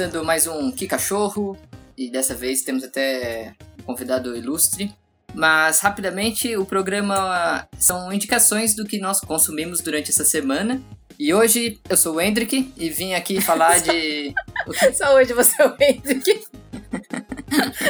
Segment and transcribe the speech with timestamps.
[0.00, 1.58] começando mais um Que Cachorro,
[1.94, 4.94] e dessa vez temos até um convidado ilustre.
[5.34, 10.80] Mas, rapidamente, o programa são indicações do que nós consumimos durante essa semana.
[11.18, 14.32] E hoje eu sou o Hendrick e vim aqui falar de.
[14.96, 16.44] Só hoje você é o Hendrick.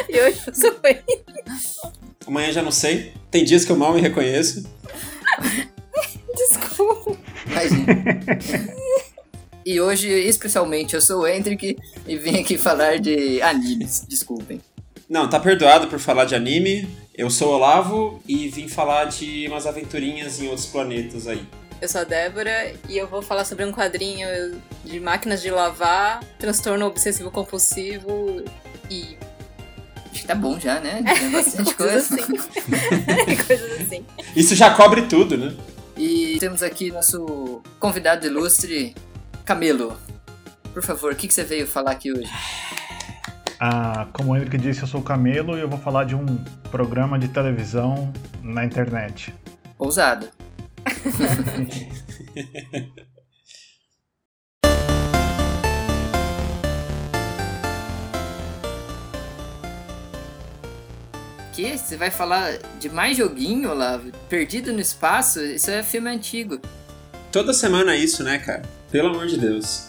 [0.09, 1.23] e hoje eu sou o Hendrick.
[2.27, 3.13] Amanhã já não sei.
[3.29, 4.69] Tem dias que eu mal me reconheço.
[6.35, 7.17] Desculpa.
[7.45, 7.95] Imagina.
[9.65, 14.05] E hoje, especialmente, eu sou o Hendrick e vim aqui falar de animes.
[14.07, 14.59] Desculpem.
[15.07, 16.87] Não, tá perdoado por falar de anime.
[17.13, 21.45] Eu sou o Olavo e vim falar de umas aventurinhas em outros planetas aí.
[21.81, 24.27] Eu sou a Débora e eu vou falar sobre um quadrinho
[24.85, 28.43] de máquinas de lavar, transtorno obsessivo compulsivo
[28.89, 29.17] e.
[30.11, 31.03] Acho que tá bom já, né?
[31.19, 32.23] Tem bastante coisas coisa.
[32.23, 33.35] assim.
[33.47, 34.05] coisas assim.
[34.35, 35.55] Isso já cobre tudo, né?
[35.97, 38.95] E temos aqui nosso convidado ilustre,
[39.51, 39.97] Camelo.
[40.71, 42.31] Por favor, o que, que você veio falar aqui hoje?
[43.59, 46.25] Ah, como o Henrique disse, eu sou o Camelo e eu vou falar de um
[46.71, 49.35] programa de televisão na internet.
[49.77, 50.29] Ousado.
[61.53, 61.77] Que?
[61.77, 64.09] Você vai falar de mais joguinho, Olavo?
[64.29, 65.41] Perdido no espaço?
[65.41, 66.61] Isso é filme antigo.
[67.29, 68.63] Toda semana é isso, né, cara?
[68.91, 69.87] Pelo amor de Deus.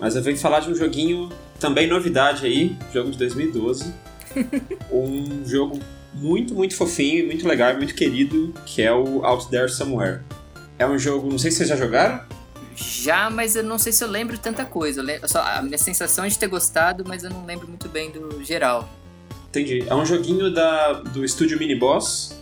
[0.00, 1.28] Mas eu venho falar de um joguinho,
[1.60, 3.92] também novidade aí, jogo de 2012.
[4.90, 5.78] um jogo
[6.14, 10.20] muito, muito fofinho, muito legal, muito querido, que é o Out There Somewhere.
[10.78, 12.20] É um jogo, não sei se vocês já jogaram.
[12.74, 15.02] Já, mas eu não sei se eu lembro tanta coisa.
[15.26, 18.42] Só- a minha sensação é de ter gostado, mas eu não lembro muito bem do
[18.44, 18.88] geral.
[19.48, 19.84] Entendi.
[19.86, 22.40] É um joguinho da, do estúdio Mini Boss,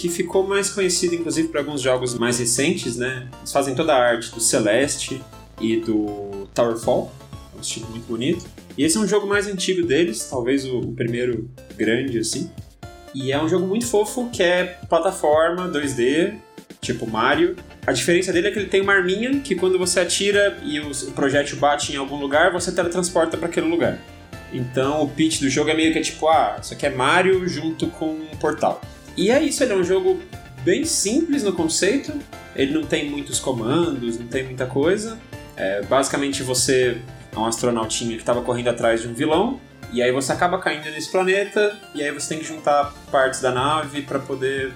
[0.00, 3.28] que ficou mais conhecido, inclusive, para alguns jogos mais recentes, né?
[3.38, 5.20] Eles fazem toda a arte do Celeste
[5.60, 7.12] e do Towerfall,
[7.52, 8.46] é um estilo muito bonito.
[8.78, 12.50] E esse é um jogo mais antigo deles, talvez o, o primeiro grande, assim.
[13.14, 16.32] E é um jogo muito fofo, que é plataforma 2D,
[16.80, 17.56] tipo Mario.
[17.86, 20.92] A diferença dele é que ele tem uma arminha que quando você atira e o
[21.14, 23.98] projétil bate em algum lugar, você teletransporta para aquele lugar.
[24.50, 27.46] Então o pitch do jogo é meio que é tipo, ah, isso aqui é Mario
[27.46, 28.80] junto com um portal.
[29.16, 30.20] E é isso, ele é um jogo
[30.62, 32.12] bem simples no conceito,
[32.54, 35.18] ele não tem muitos comandos, não tem muita coisa.
[35.56, 37.00] É, basicamente você
[37.34, 39.60] é um astronautinha que estava correndo atrás de um vilão,
[39.92, 43.50] e aí você acaba caindo nesse planeta, e aí você tem que juntar partes da
[43.50, 44.72] nave para poder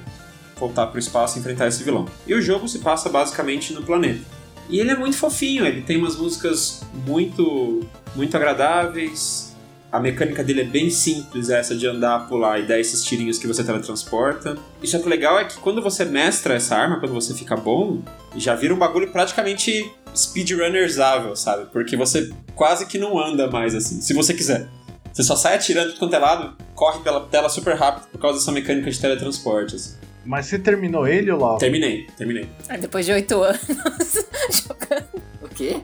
[0.56, 2.06] voltar para o espaço e enfrentar esse vilão.
[2.26, 4.22] E o jogo se passa basicamente no planeta.
[4.68, 9.53] E ele é muito fofinho, ele tem umas músicas muito, muito agradáveis.
[9.94, 13.46] A mecânica dele é bem simples, essa de andar, pular e dar esses tirinhos que
[13.46, 14.58] você teletransporta.
[14.82, 17.54] E só que o legal é que quando você mestra essa arma, quando você fica
[17.54, 18.02] bom,
[18.34, 21.66] já vira um bagulho praticamente speedrunnerzável, sabe?
[21.72, 24.66] Porque você quase que não anda mais assim, se você quiser.
[25.12, 28.20] Você só sai atirando de tudo quanto é lado, corre pela tela super rápido por
[28.20, 29.76] causa dessa mecânica de teletransporte.
[29.76, 29.94] assim.
[30.24, 31.58] Mas você terminou ele, Olavo?
[31.60, 32.48] Terminei, terminei.
[32.68, 35.22] Ah, Depois de oito anos jogando.
[35.40, 35.80] O quê?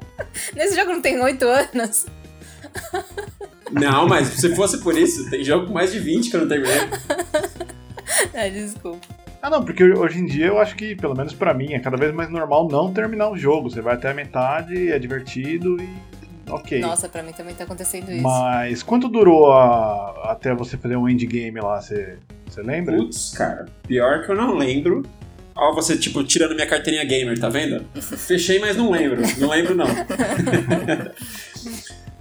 [0.57, 2.07] Nesse jogo não tem oito anos.
[3.73, 6.49] Não, mas se fosse por isso, tem jogo com mais de 20 que eu não
[6.49, 6.77] terminei.
[8.35, 8.99] Ah, desculpa.
[9.41, 11.97] Ah, não, porque hoje em dia eu acho que, pelo menos pra mim, é cada
[11.97, 13.71] vez mais normal não terminar o jogo.
[13.71, 15.89] Você vai até a metade, é divertido e.
[16.51, 16.81] Ok.
[16.81, 18.23] Nossa, pra mim também tá acontecendo isso.
[18.23, 21.81] Mas quanto durou a- até você fazer um endgame lá?
[21.81, 22.97] Você, você lembra?
[22.97, 25.05] Putz, cara, pior que eu não lembro.
[25.55, 27.85] Ó, você, tipo, tirando minha carteirinha gamer, tá vendo?
[28.03, 29.23] Fechei, mas não lembro.
[29.39, 29.87] Não lembro, não.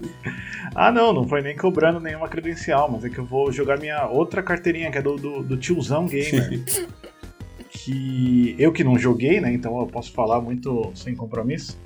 [0.76, 4.08] Ah, não, não foi nem cobrando nenhuma credencial, mas é que eu vou jogar minha
[4.08, 6.64] outra carteirinha, que é do, do, do tiozão gamer.
[7.70, 9.52] que eu que não joguei, né?
[9.52, 11.78] Então eu posso falar muito sem compromisso.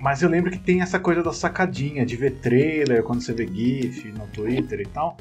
[0.00, 3.46] Mas eu lembro que tem essa coisa da sacadinha, de ver trailer, quando você vê
[3.46, 5.16] GIF no Twitter e tal.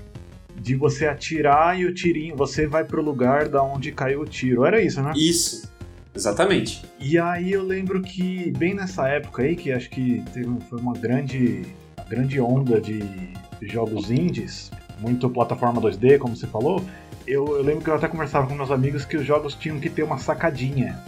[0.56, 4.66] De você atirar e o tirinho, você vai pro lugar da onde caiu o tiro.
[4.66, 5.14] Era isso, né?
[5.16, 5.74] Isso.
[6.14, 6.84] Exatamente.
[7.00, 10.94] E aí eu lembro que bem nessa época aí, que acho que teve, foi uma
[10.94, 11.64] grande,
[12.10, 13.04] grande onda de
[13.62, 16.84] jogos indies, muito plataforma 2D, como você falou,
[17.28, 19.90] eu, eu lembro que eu até conversava com meus amigos que os jogos tinham que
[19.90, 21.00] ter uma sacadinha.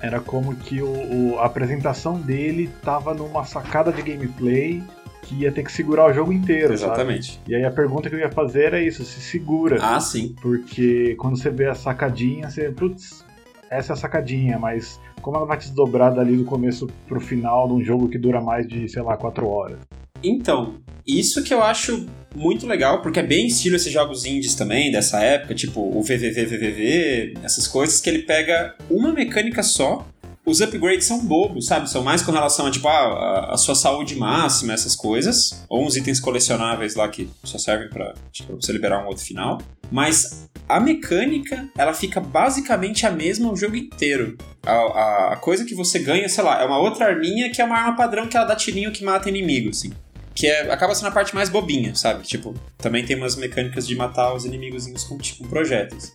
[0.00, 0.86] Era como que o,
[1.34, 4.82] o- a apresentação dele tava numa sacada de gameplay
[5.22, 6.92] que ia ter que segurar o jogo inteiro, sabe?
[6.92, 7.40] Exatamente.
[7.48, 9.78] E aí a pergunta que eu ia fazer era isso, se segura.
[9.82, 10.34] Ah, sim.
[10.40, 12.70] Porque quando você vê a sacadinha, você.
[12.70, 13.24] Putz,
[13.68, 17.66] essa é a sacadinha, mas como ela vai te desdobrar dali do começo pro final
[17.66, 19.78] de um jogo que dura mais de, sei lá, 4 horas?
[20.22, 24.90] Então, isso que eu acho muito legal, porque é bem estilo esses jogos indies também,
[24.90, 30.06] dessa época, tipo o VVVVVV, essas coisas, que ele pega uma mecânica só
[30.46, 31.90] os upgrades são bobos, sabe?
[31.90, 35.64] São mais com relação a, tipo, a, a sua saúde máxima, essas coisas.
[35.68, 39.60] Ou uns itens colecionáveis lá que só servem pra, tipo, você liberar um outro final.
[39.90, 44.38] Mas a mecânica, ela fica basicamente a mesma o jogo inteiro.
[44.64, 47.64] A, a, a, coisa que você ganha, sei lá, é uma outra arminha que é
[47.64, 49.92] uma arma padrão que ela dá tirinho que mata inimigo, assim.
[50.36, 52.22] Que é, acaba sendo a parte mais bobinha, sabe?
[52.24, 56.12] Tipo, também tem umas mecânicas de matar os inimigozinhos com, tipo, projéteis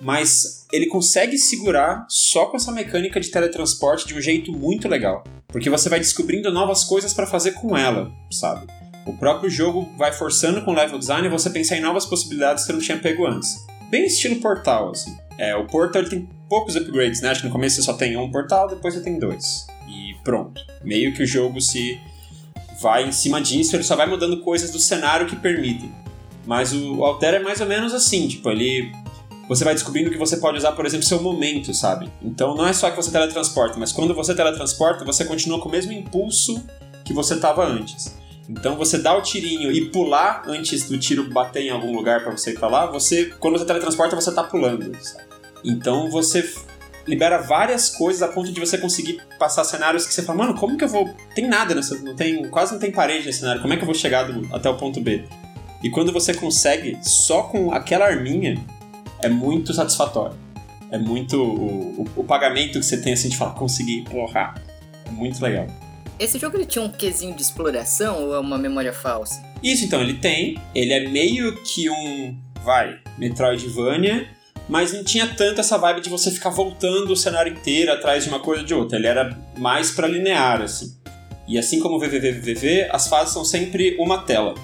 [0.00, 5.22] mas ele consegue segurar só com essa mecânica de teletransporte de um jeito muito legal,
[5.48, 8.66] porque você vai descobrindo novas coisas para fazer com ela, sabe?
[9.06, 12.68] O próprio jogo vai forçando com o level design você pensar em novas possibilidades que
[12.68, 13.66] você não tinha pego antes.
[13.90, 15.16] Bem estilo Portal, assim.
[15.38, 17.30] É, o Portal tem poucos upgrades, né?
[17.30, 19.66] Acho que no começo você só tem um portal, depois você tem dois.
[19.88, 20.60] E pronto.
[20.84, 21.98] Meio que o jogo se
[22.80, 25.92] vai em cima disso, ele só vai mudando coisas do cenário que permitem.
[26.46, 28.90] Mas o Alter é mais ou menos assim, tipo, ele
[29.46, 32.08] você vai descobrindo que você pode usar, por exemplo, seu momento, sabe?
[32.22, 35.72] Então não é só que você teletransporta, mas quando você teletransporta, você continua com o
[35.72, 36.64] mesmo impulso
[37.04, 38.16] que você estava antes.
[38.48, 42.30] Então você dá o tirinho e pular antes do tiro bater em algum lugar para
[42.30, 44.96] você ir pra lá, você, quando você teletransporta, você tá pulando.
[45.02, 45.24] Sabe?
[45.64, 46.42] Então você
[47.06, 50.76] libera várias coisas a ponto de você conseguir passar cenários que você fala, mano, como
[50.76, 51.08] que eu vou.
[51.34, 51.98] Tem nada nessa.
[51.98, 54.54] Não tem, quase não tem parede nesse cenário, como é que eu vou chegar do,
[54.54, 55.24] até o ponto B?
[55.82, 58.62] E quando você consegue, só com aquela arminha,
[59.20, 60.36] é muito satisfatório.
[60.90, 61.36] É muito.
[61.40, 64.54] O, o, o pagamento que você tem assim de falar, consegui, porra.
[65.06, 65.66] É muito legal.
[66.18, 69.42] Esse jogo ele tinha um quesinho de exploração ou é uma memória falsa?
[69.62, 70.60] Isso, então, ele tem.
[70.74, 72.36] Ele é meio que um.
[72.62, 74.28] Vai, Metroidvania,
[74.70, 78.30] mas não tinha tanto essa vibe de você ficar voltando o cenário inteiro atrás de
[78.30, 78.96] uma coisa ou de outra.
[78.96, 80.96] Ele era mais para linear, assim.
[81.48, 84.54] E assim como o VVVVV, as fases são sempre uma tela.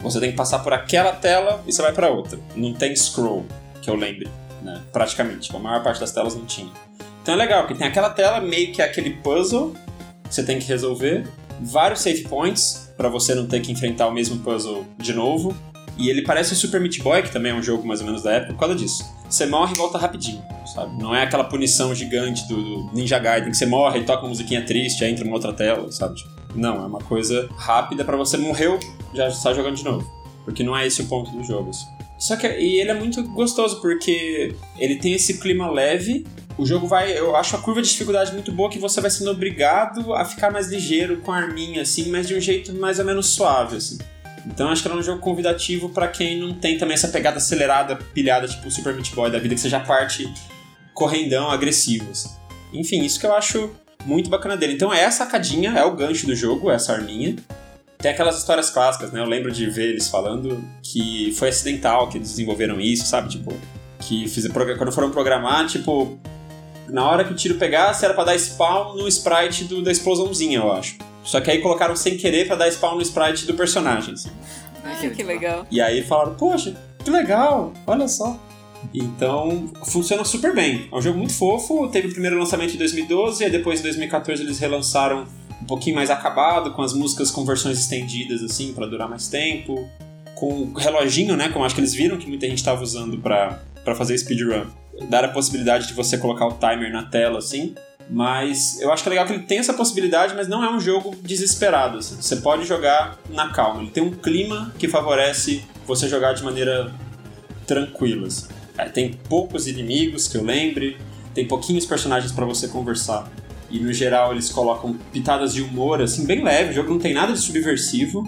[0.00, 2.38] Você tem que passar por aquela tela e você vai para outra.
[2.54, 3.46] Não tem scroll
[3.80, 4.28] que eu lembre,
[4.62, 4.82] né?
[4.92, 5.50] Praticamente.
[5.56, 6.70] A maior parte das telas não tinha.
[7.22, 9.74] Então é legal, porque tem aquela tela meio que é aquele puzzle
[10.24, 11.26] que você tem que resolver,
[11.58, 15.56] vários save points para você não ter que enfrentar o mesmo puzzle de novo.
[15.96, 18.32] E ele parece Super Meat Boy, que também é um jogo mais ou menos da
[18.32, 19.04] época, por causa disso.
[19.28, 21.00] Você morre e volta rapidinho, sabe?
[21.00, 24.64] Não é aquela punição gigante do, Ninja Gaiden, que você morre e toca uma musiquinha
[24.64, 26.22] triste, aí entra uma outra tela, sabe?
[26.54, 28.78] Não, é uma coisa rápida para você morreu,
[29.12, 30.08] já está jogando de novo.
[30.44, 31.70] Porque não é esse o ponto do jogo.
[31.70, 31.86] Assim.
[32.18, 36.26] Só que e ele é muito gostoso porque ele tem esse clima leve.
[36.56, 39.30] O jogo vai, eu acho a curva de dificuldade muito boa que você vai sendo
[39.30, 43.04] obrigado a ficar mais ligeiro com a arminha assim, mas de um jeito mais ou
[43.04, 43.98] menos suave assim.
[44.46, 47.38] Então acho que ele é um jogo convidativo para quem não tem também essa pegada
[47.38, 50.32] acelerada, pilhada tipo o Super Meat Boy da vida que você já parte
[50.92, 52.10] correndão, agressivo.
[52.10, 52.30] Assim.
[52.72, 53.70] Enfim, isso que eu acho
[54.04, 54.74] muito bacana dele.
[54.74, 57.36] Então é a sacadinha, é o gancho do jogo, essa arminha.
[57.98, 59.20] Tem aquelas histórias clássicas, né?
[59.20, 63.30] Eu lembro de ver eles falando que foi acidental que eles desenvolveram isso, sabe?
[63.30, 63.54] Tipo,
[64.00, 66.18] que fiz, quando foram programar, tipo,
[66.88, 70.58] na hora que o tiro pegasse era para dar spawn no sprite do, da explosãozinha,
[70.58, 70.98] eu acho.
[71.24, 74.14] Só que aí colocaram sem querer para dar spawn no sprite do personagem.
[74.14, 74.30] Assim.
[74.84, 75.66] Ai, que legal.
[75.70, 78.38] E aí falaram, poxa, que legal, olha só.
[78.92, 80.86] Então, funciona super bem.
[80.92, 81.88] É um jogo muito fofo.
[81.88, 85.26] Teve o primeiro lançamento em 2012, e depois em 2014 eles relançaram
[85.62, 89.88] um pouquinho mais acabado, com as músicas com versões estendidas, assim, para durar mais tempo.
[90.34, 91.48] Com o reloginho, né?
[91.48, 94.66] Como acho que eles viram que muita gente estava usando para fazer speedrun.
[95.08, 97.74] Dar a possibilidade de você colocar o timer na tela, assim.
[98.08, 100.78] Mas eu acho que é legal que ele tem essa possibilidade, mas não é um
[100.78, 101.98] jogo desesperado.
[101.98, 102.16] Assim.
[102.20, 103.82] Você pode jogar na calma.
[103.82, 106.92] Ele tem um clima que favorece você jogar de maneira
[107.66, 108.26] tranquila.
[108.26, 108.48] Assim.
[108.92, 110.98] Tem poucos inimigos que eu lembre,
[111.34, 113.30] tem pouquinhos personagens para você conversar.
[113.70, 116.70] E no geral eles colocam pitadas de humor, assim, bem leve.
[116.70, 118.22] O jogo não tem nada de subversivo.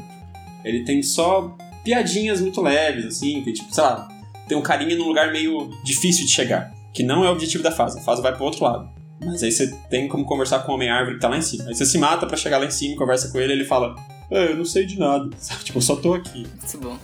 [0.65, 4.09] Ele tem só piadinhas muito leves, assim, que tipo, sei lá,
[4.49, 6.73] tem um carinha num lugar meio difícil de chegar.
[6.93, 7.99] Que não é o objetivo da fase.
[7.99, 8.91] A fase vai pro outro lado.
[9.25, 11.65] Mas aí você tem como conversar com o Homem-Árvore que tá lá em cima.
[11.69, 13.95] Aí você se mata para chegar lá em cima, conversa com ele ele fala:
[14.31, 15.31] é, eu não sei de nada.
[15.39, 15.65] Sabe?
[15.65, 16.47] Tipo, eu só tô aqui.
[16.47, 16.99] Muito bom.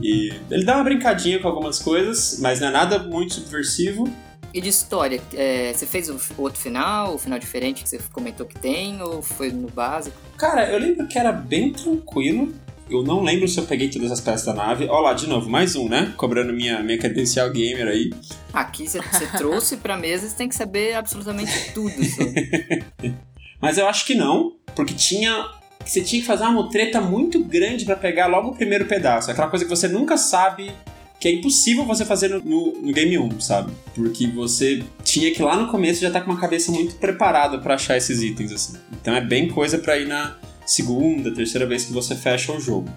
[0.00, 4.08] E ele dá uma brincadinha com algumas coisas, mas não é nada muito subversivo.
[4.54, 8.44] E de história, é, você fez o outro final, o final diferente que você comentou
[8.44, 10.16] que tem, ou foi no básico?
[10.36, 12.52] Cara, eu lembro que era bem tranquilo.
[12.92, 14.86] Eu não lembro se eu peguei todas as peças da nave.
[14.86, 16.12] Olha lá, de novo, mais um, né?
[16.16, 18.12] Cobrando minha, minha credencial gamer aí.
[18.52, 19.00] Aqui você
[19.36, 22.84] trouxe pra mesa, você tem que saber absolutamente tudo sobre.
[23.60, 25.50] Mas eu acho que não, porque tinha
[25.84, 29.30] você tinha que fazer uma mutreta muito grande para pegar logo o primeiro pedaço.
[29.30, 30.70] Aquela coisa que você nunca sabe
[31.18, 33.72] que é impossível você fazer no, no, no, Game 1, sabe?
[33.94, 37.58] Porque você tinha que lá no começo já estar tá com uma cabeça muito preparada
[37.58, 38.76] para achar esses itens, assim.
[39.00, 42.88] Então é bem coisa para ir na segunda, terceira vez que você fecha o jogo.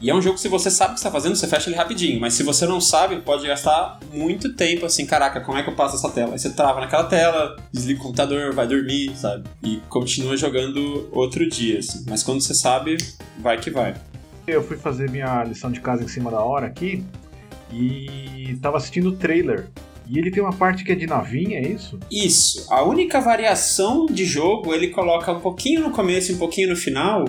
[0.00, 1.76] E é um jogo que se você sabe o que está fazendo, você fecha ele
[1.76, 2.20] rapidinho.
[2.20, 5.74] Mas se você não sabe, pode gastar muito tempo assim, caraca, como é que eu
[5.74, 6.34] passo essa tela?
[6.34, 9.44] Aí você trava naquela tela, desliga o computador, vai dormir, sabe?
[9.62, 12.04] E continua jogando outro dia, assim.
[12.08, 12.96] Mas quando você sabe,
[13.40, 13.96] vai que vai.
[14.46, 17.04] Eu fui fazer minha lição de casa em cima da hora aqui
[17.72, 19.68] e tava assistindo o trailer.
[20.10, 21.98] E ele tem uma parte que é de navinha, é isso?
[22.10, 22.66] Isso.
[22.72, 26.76] A única variação de jogo, ele coloca um pouquinho no começo e um pouquinho no
[26.76, 27.26] final,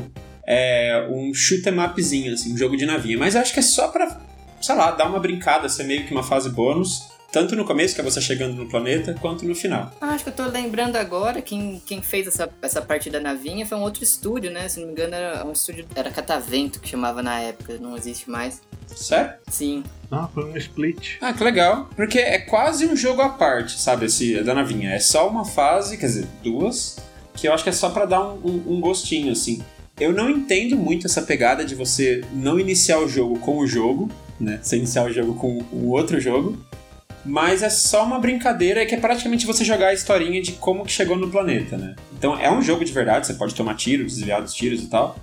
[0.48, 3.18] é, um shoot 'em upzinho, assim, um jogo de navinha.
[3.18, 4.22] Mas acho que é só pra,
[4.62, 7.10] sei lá, dar uma brincada, ser meio que uma fase bônus.
[7.32, 9.92] Tanto no começo, que é você chegando no planeta, quanto no final.
[10.02, 13.66] Ah, acho que eu tô lembrando agora, quem, quem fez essa, essa parte da navinha
[13.68, 14.68] foi um outro estúdio, né?
[14.68, 15.86] Se não me engano, era um estúdio.
[15.96, 18.62] Era Catavento que chamava na época, não existe mais.
[18.88, 19.34] Sério?
[19.48, 19.84] Sim.
[20.12, 21.18] Ah, foi um split.
[21.22, 21.88] Ah, que legal.
[21.96, 24.08] Porque é quase um jogo à parte, sabe?
[24.08, 24.92] Esse da navinha.
[24.92, 26.98] É só uma fase, quer dizer, duas,
[27.36, 29.62] que eu acho que é só pra dar um, um, um gostinho, assim.
[30.00, 34.10] Eu não entendo muito essa pegada de você não iniciar o jogo com o jogo,
[34.40, 34.60] né?
[34.62, 36.58] Você iniciar o jogo com o outro jogo.
[37.26, 40.92] Mas é só uma brincadeira que é praticamente você jogar a historinha de como que
[40.92, 41.96] chegou no planeta, né?
[42.18, 45.18] Então é um jogo de verdade, você pode tomar tiros, desviar dos tiros e tal.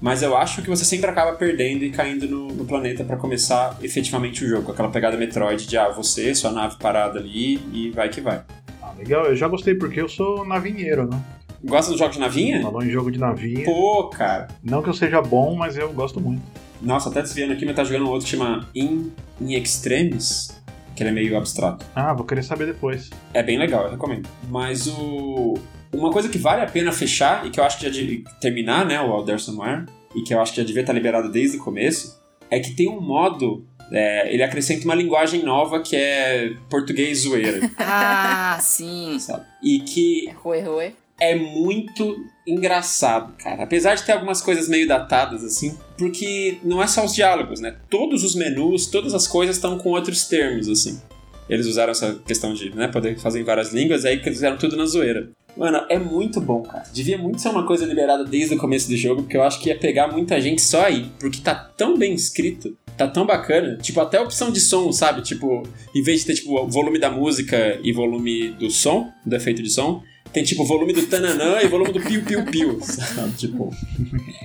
[0.00, 3.78] Mas eu acho que você sempre acaba perdendo e caindo no, no planeta para começar
[3.80, 7.90] efetivamente o jogo, com aquela pegada Metroid de ah, você, sua nave parada ali e
[7.90, 8.42] vai que vai.
[8.82, 11.22] Ah, legal, eu já gostei porque eu sou navinheiro, né?
[11.64, 12.60] Gosta do jogo de navinha?
[12.60, 13.64] Falou em jogo de navinha.
[13.64, 14.48] Pô, cara.
[14.60, 16.42] Não que eu seja bom, mas eu gosto muito.
[16.80, 20.60] Nossa, até desviando aqui, mas tá jogando um outro que chama In, In Extremis,
[20.94, 21.84] que ele é meio abstrato.
[21.94, 23.10] Ah, vou querer saber depois.
[23.34, 24.28] É bem legal, eu recomendo.
[24.48, 25.54] Mas o.
[25.92, 28.84] Uma coisa que vale a pena fechar, e que eu acho que já de terminar,
[28.86, 29.84] né, o Alderson Ware,
[30.14, 32.18] e que eu acho que já devia estar liberado desde o começo,
[32.50, 33.66] é que tem um modo.
[33.92, 39.18] é, ele acrescenta uma linguagem nova que é português zoeira, Ah, sim.
[39.18, 39.44] sabe?
[39.62, 40.94] E que Rui, rui.
[41.22, 43.62] É muito engraçado, cara.
[43.62, 47.76] Apesar de ter algumas coisas meio datadas, assim, porque não é só os diálogos, né?
[47.88, 51.00] Todos os menus, todas as coisas estão com outros termos, assim.
[51.48, 54.56] Eles usaram essa questão de né, poder fazer em várias línguas, aí que eles fizeram
[54.56, 55.30] tudo na zoeira.
[55.56, 56.84] Mano, é muito bom, cara.
[56.92, 59.68] Devia muito ser uma coisa liberada desde o começo do jogo, porque eu acho que
[59.68, 61.10] ia pegar muita gente só aí.
[61.20, 63.76] Porque tá tão bem escrito, tá tão bacana.
[63.76, 65.20] Tipo, até a opção de som, sabe?
[65.22, 65.62] Tipo,
[65.94, 69.68] em vez de ter, tipo, volume da música e volume do som, do efeito de
[69.68, 70.02] som,
[70.32, 73.32] tem, tipo, volume do tananã e volume do piu-piu-piu, sabe?
[73.32, 73.70] Tipo,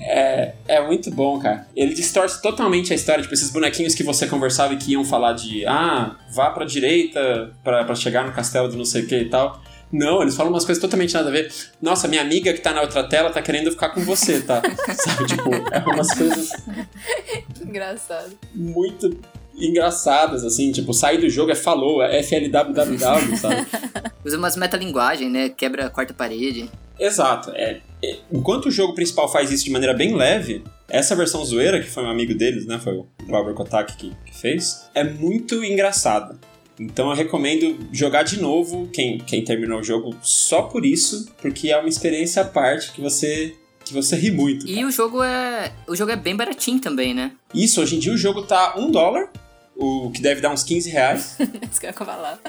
[0.01, 1.67] é, é muito bom, cara.
[1.75, 3.21] Ele distorce totalmente a história.
[3.21, 7.53] Tipo, esses bonequinhos que você conversava e que iam falar de, ah, vá pra direita
[7.63, 9.61] pra, pra chegar no castelo do não sei o que e tal.
[9.89, 11.49] Não, eles falam umas coisas totalmente nada a ver.
[11.81, 14.61] Nossa, minha amiga que tá na outra tela tá querendo ficar com você, tá?
[14.93, 16.51] Sabe, tipo, é umas coisas
[17.55, 18.37] Que engraçado.
[18.53, 19.17] muito
[19.57, 23.67] engraçadas, assim, tipo, sair do jogo é falou, é FLWWW, sabe?
[24.23, 25.49] Usa umas metalinguagem, né?
[25.49, 26.69] Quebra a quarta parede.
[26.99, 27.51] Exato.
[27.51, 31.81] É, é- enquanto o jogo principal faz isso de maneira bem leve, essa versão zoeira,
[31.81, 32.79] que foi um amigo deles, né?
[32.79, 36.37] Foi o Glauber Kotak que, que fez, é muito engraçada.
[36.79, 41.71] Então eu recomendo jogar de novo quem, quem terminou o jogo só por isso, porque
[41.71, 44.67] é uma experiência à parte que você que você ri muito.
[44.67, 45.71] E o jogo é.
[45.87, 47.31] O jogo é bem baratinho também, né?
[47.53, 49.31] Isso, hoje em dia o jogo tá um dólar,
[49.77, 51.37] o que deve dar uns 15 reais.
[51.69, 52.39] Isso que eu ia falar.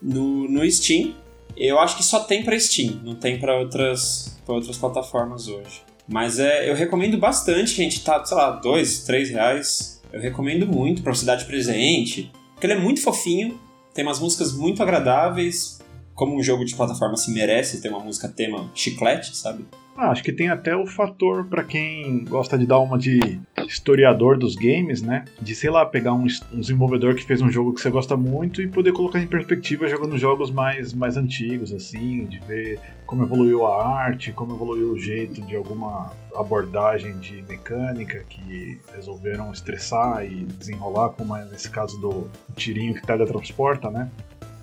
[0.00, 1.14] no, no Steam.
[1.56, 5.82] Eu acho que só tem pra Steam, não tem pra outras, pra outras plataformas hoje.
[6.08, 8.02] Mas é, eu recomendo bastante, gente.
[8.04, 10.02] Tá, sei lá, dois, três reais.
[10.12, 12.30] Eu recomendo muito pra você dar de presente.
[12.54, 13.58] Porque ele é muito fofinho,
[13.94, 15.80] tem umas músicas muito agradáveis.
[16.14, 19.64] Como um jogo de plataforma se merece ter uma música tema chiclete, sabe?
[19.96, 24.38] Ah, acho que tem até o fator pra quem gosta de dar uma de historiador
[24.38, 25.24] dos games, né?
[25.40, 28.62] De, sei lá, pegar um, um desenvolvedor que fez um jogo que você gosta muito
[28.62, 33.66] e poder colocar em perspectiva jogando jogos mais, mais antigos, assim, de ver como evoluiu
[33.66, 40.44] a arte, como evoluiu o jeito de alguma abordagem de mecânica que resolveram estressar e
[40.44, 44.10] desenrolar, como é nesse caso do tirinho que teletransporta, né?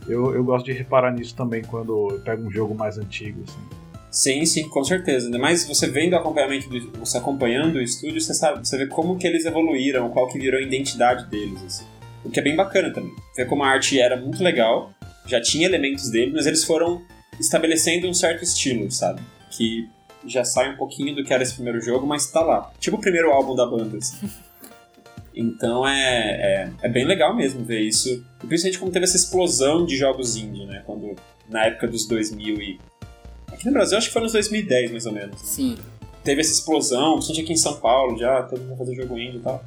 [0.07, 3.80] Eu, eu gosto de reparar nisso também quando eu pego um jogo mais antigo, assim.
[4.11, 5.27] Sim, sim, com certeza.
[5.27, 8.85] Ainda mais você vendo o acompanhamento, do, você acompanhando o estúdio, você sabe, você vê
[8.85, 11.85] como que eles evoluíram, qual que virou a identidade deles, assim.
[12.23, 13.15] O que é bem bacana também.
[13.35, 14.93] Ver como a arte era muito legal,
[15.25, 17.01] já tinha elementos dele, mas eles foram
[17.39, 19.21] estabelecendo um certo estilo, sabe?
[19.49, 19.89] Que
[20.25, 22.71] já sai um pouquinho do que era esse primeiro jogo, mas tá lá.
[22.79, 24.29] Tipo o primeiro álbum da banda, assim.
[25.33, 28.09] Então é, é, é bem legal mesmo ver isso.
[28.43, 30.83] E principalmente como teve essa explosão de jogos indie, né?
[30.85, 31.15] Quando,
[31.49, 32.79] na época dos 2000 e...
[33.61, 35.35] Aqui no Brasil acho que foi nos 2010, mais ou menos.
[35.35, 35.37] né?
[35.43, 35.77] Sim.
[36.23, 39.41] Teve essa explosão, principalmente aqui em São Paulo, já todo mundo fazer jogo indie e
[39.41, 39.63] tal.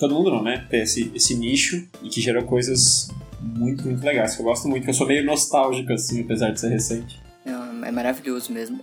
[0.00, 0.66] Todo mundo não, né?
[0.68, 3.08] Ter esse, esse nicho e que gerou coisas
[3.40, 6.58] muito, muito legais, que eu gosto muito, que eu sou meio nostálgico, assim, apesar de
[6.58, 7.20] ser recente.
[7.46, 8.80] É, é maravilhoso mesmo.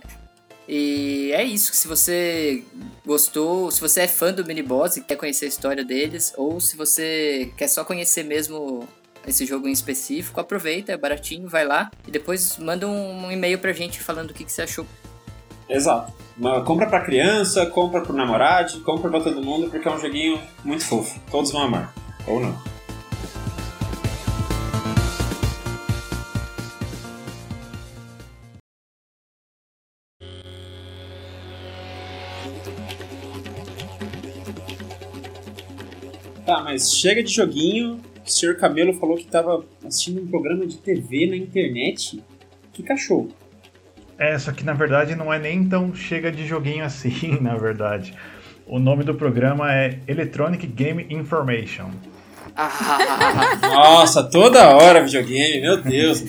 [0.66, 2.64] E é isso, se você
[3.04, 6.74] gostou, se você é fã do Miniboss e quer conhecer a história deles, ou se
[6.74, 8.88] você quer só conhecer mesmo
[9.26, 13.72] esse jogo em específico, aproveita, é baratinho, vai lá e depois manda um e-mail pra
[13.72, 14.86] gente falando o que, que você achou.
[15.68, 16.12] Exato.
[16.36, 20.40] Uma, compra pra criança, compra pro namorado, compra pra todo mundo, porque é um joguinho
[20.64, 21.20] muito fofo.
[21.30, 21.92] Todos vão amar.
[22.26, 22.56] Ou não.
[36.48, 38.00] Tá, mas chega de joguinho.
[38.28, 42.22] O senhor Camelo falou que estava assistindo um programa de TV na internet.
[42.74, 43.30] Que cachorro.
[44.18, 48.14] É, só que na verdade não é nem tão chega de joguinho assim, na verdade.
[48.66, 51.90] O nome do programa é Electronic Game Information.
[53.62, 56.22] Nossa, toda hora videogame, meu Deus.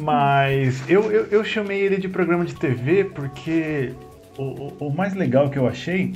[0.00, 3.92] Mas eu, eu, eu, chamei ele de programa de TV porque
[4.36, 6.14] o, o, o mais legal que eu achei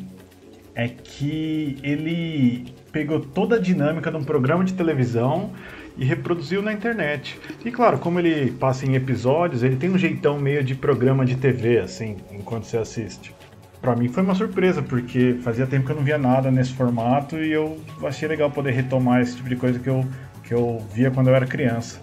[0.75, 5.51] é que ele pegou toda a dinâmica de um programa de televisão
[5.97, 7.41] e reproduziu na internet.
[7.65, 11.37] E claro, como ele passa em episódios, ele tem um jeitão meio de programa de
[11.37, 13.35] TV, assim, enquanto você assiste.
[13.81, 17.37] Pra mim foi uma surpresa, porque fazia tempo que eu não via nada nesse formato
[17.37, 20.07] e eu achei legal poder retomar esse tipo de coisa que eu,
[20.45, 22.01] que eu via quando eu era criança.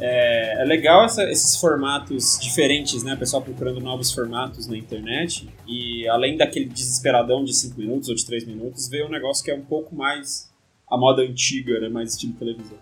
[0.00, 3.14] É, é legal essa, esses formatos diferentes, né?
[3.14, 5.48] O pessoal procurando novos formatos na internet.
[5.66, 9.50] E além daquele desesperadão de 5 minutos ou de 3 minutos, ver um negócio que
[9.50, 10.50] é um pouco mais
[10.90, 11.88] a moda antiga, né?
[11.88, 12.78] Mais estilo televisão.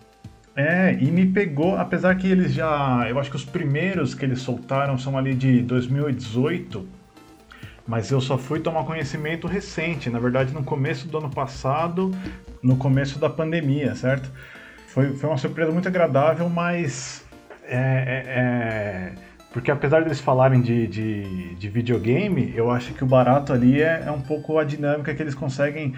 [0.55, 3.05] É, e me pegou, apesar que eles já.
[3.09, 6.85] Eu acho que os primeiros que eles soltaram são ali de 2018,
[7.87, 12.11] mas eu só fui tomar conhecimento recente, na verdade no começo do ano passado,
[12.61, 14.29] no começo da pandemia, certo?
[14.93, 17.25] Foi, foi uma surpresa muito agradável, mas.
[17.63, 19.11] É, é, é,
[19.53, 24.03] porque apesar deles falarem de, de, de, videogame, eu acho que o barato ali é,
[24.05, 25.93] é um pouco a dinâmica que eles conseguem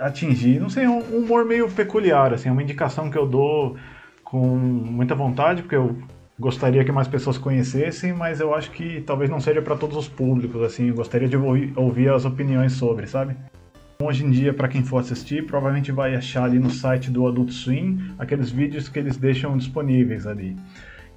[0.00, 0.60] atingir.
[0.60, 3.76] Não sei, é um humor meio peculiar, assim, é uma indicação que eu dou
[4.24, 5.96] com muita vontade, porque eu
[6.38, 10.08] gostaria que mais pessoas conhecessem, mas eu acho que talvez não seja para todos os
[10.08, 13.36] públicos, assim, eu gostaria de ouvir, ouvir as opiniões sobre, sabe?
[14.04, 17.52] Hoje em dia, para quem for assistir, provavelmente vai achar ali no site do Adult
[17.52, 20.56] Swim aqueles vídeos que eles deixam disponíveis ali.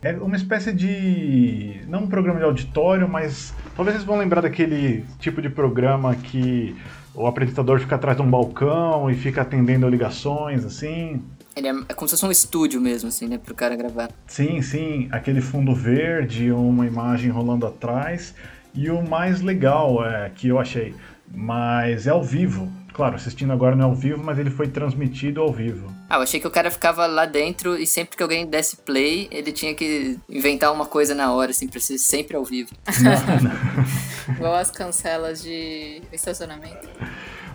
[0.03, 1.81] É uma espécie de.
[1.87, 6.75] não um programa de auditório, mas talvez vocês vão lembrar daquele tipo de programa que
[7.15, 11.23] o apresentador fica atrás de um balcão e fica atendendo ligações, assim.
[11.55, 14.11] Ele é, é como se fosse um estúdio mesmo, assim, né, pro cara gravar.
[14.27, 18.35] Sim, sim, aquele fundo verde, uma imagem rolando atrás.
[18.75, 20.93] E o mais legal é que eu achei,
[21.35, 22.71] mas é ao vivo.
[22.93, 25.93] Claro, assistindo agora não é ao vivo, mas ele foi transmitido ao vivo.
[26.09, 29.27] Ah, eu achei que o cara ficava lá dentro e sempre que alguém desse play,
[29.31, 32.71] ele tinha que inventar uma coisa na hora, assim, pra ser sempre ao vivo.
[33.01, 33.11] Não,
[33.43, 34.35] não.
[34.35, 36.87] Igual as cancelas de estacionamento.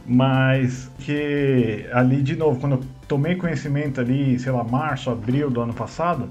[0.06, 5.60] Mas que ali, de novo, quando eu tomei conhecimento ali, sei lá, março, abril do
[5.62, 6.28] ano passado,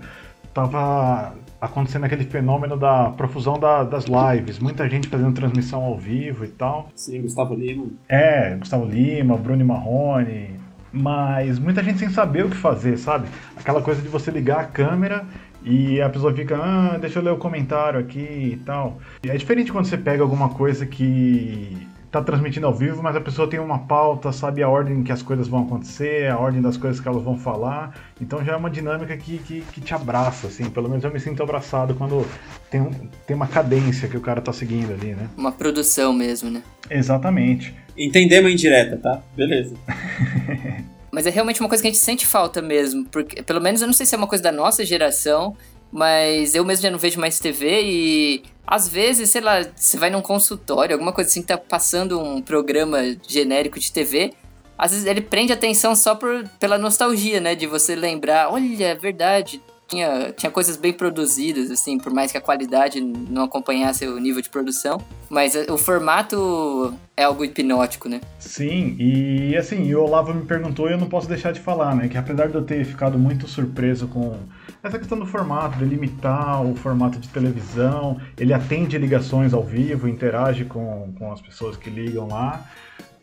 [0.53, 6.45] tava acontecendo aquele fenômeno da profusão da, das lives, muita gente fazendo transmissão ao vivo
[6.45, 6.89] e tal.
[6.95, 7.87] Sim, Gustavo Lima.
[8.07, 10.59] É, Gustavo Lima, Bruno Marrone,
[10.91, 13.27] mas muita gente sem saber o que fazer, sabe?
[13.55, 15.25] Aquela coisa de você ligar a câmera
[15.63, 18.97] e a pessoa fica, ah, deixa eu ler o comentário aqui e tal.
[19.23, 23.21] E é diferente quando você pega alguma coisa que tá transmitindo ao vivo, mas a
[23.21, 26.75] pessoa tem uma pauta, sabe a ordem que as coisas vão acontecer, a ordem das
[26.75, 27.95] coisas que elas vão falar.
[28.19, 30.69] Então já é uma dinâmica que, que, que te abraça, assim.
[30.69, 32.25] Pelo menos eu me sinto abraçado quando
[32.71, 32.91] tem, um,
[33.27, 35.29] tem uma cadência que o cara tá seguindo ali, né?
[35.37, 36.63] Uma produção mesmo, né?
[36.89, 37.75] Exatamente.
[37.95, 39.21] Entendemos indireta, tá?
[39.35, 39.75] Beleza.
[41.11, 43.87] Mas é realmente uma coisa que a gente sente falta mesmo, porque pelo menos eu
[43.87, 45.55] não sei se é uma coisa da nossa geração,
[45.91, 50.11] mas eu mesmo já não vejo mais TV e às vezes, sei lá, você vai
[50.11, 54.31] num consultório, alguma coisa assim, tá passando um programa genérico de TV,
[54.77, 57.55] às vezes ele prende atenção só por, pela nostalgia, né?
[57.55, 62.37] De você lembrar, olha, é verdade, tinha, tinha coisas bem produzidas, assim, por mais que
[62.37, 65.01] a qualidade não acompanhasse o nível de produção.
[65.29, 68.21] Mas o formato é algo hipnótico, né?
[68.37, 72.07] Sim, e assim, o Olavo me perguntou e eu não posso deixar de falar, né?
[72.07, 74.37] Que apesar de eu ter ficado muito surpreso com
[74.83, 80.07] essa questão do formato, de limitar o formato de televisão, ele atende ligações ao vivo,
[80.07, 82.63] interage com, com as pessoas que ligam lá.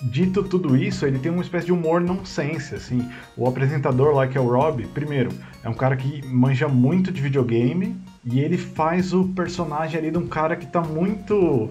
[0.03, 3.09] Dito tudo isso, ele tem uma espécie de humor nonsense, assim.
[3.37, 5.31] O apresentador lá, que é o Rob, primeiro,
[5.65, 10.19] é um cara que manja muito de videogame e ele faz o personagem ali de
[10.19, 11.71] um cara que tá muito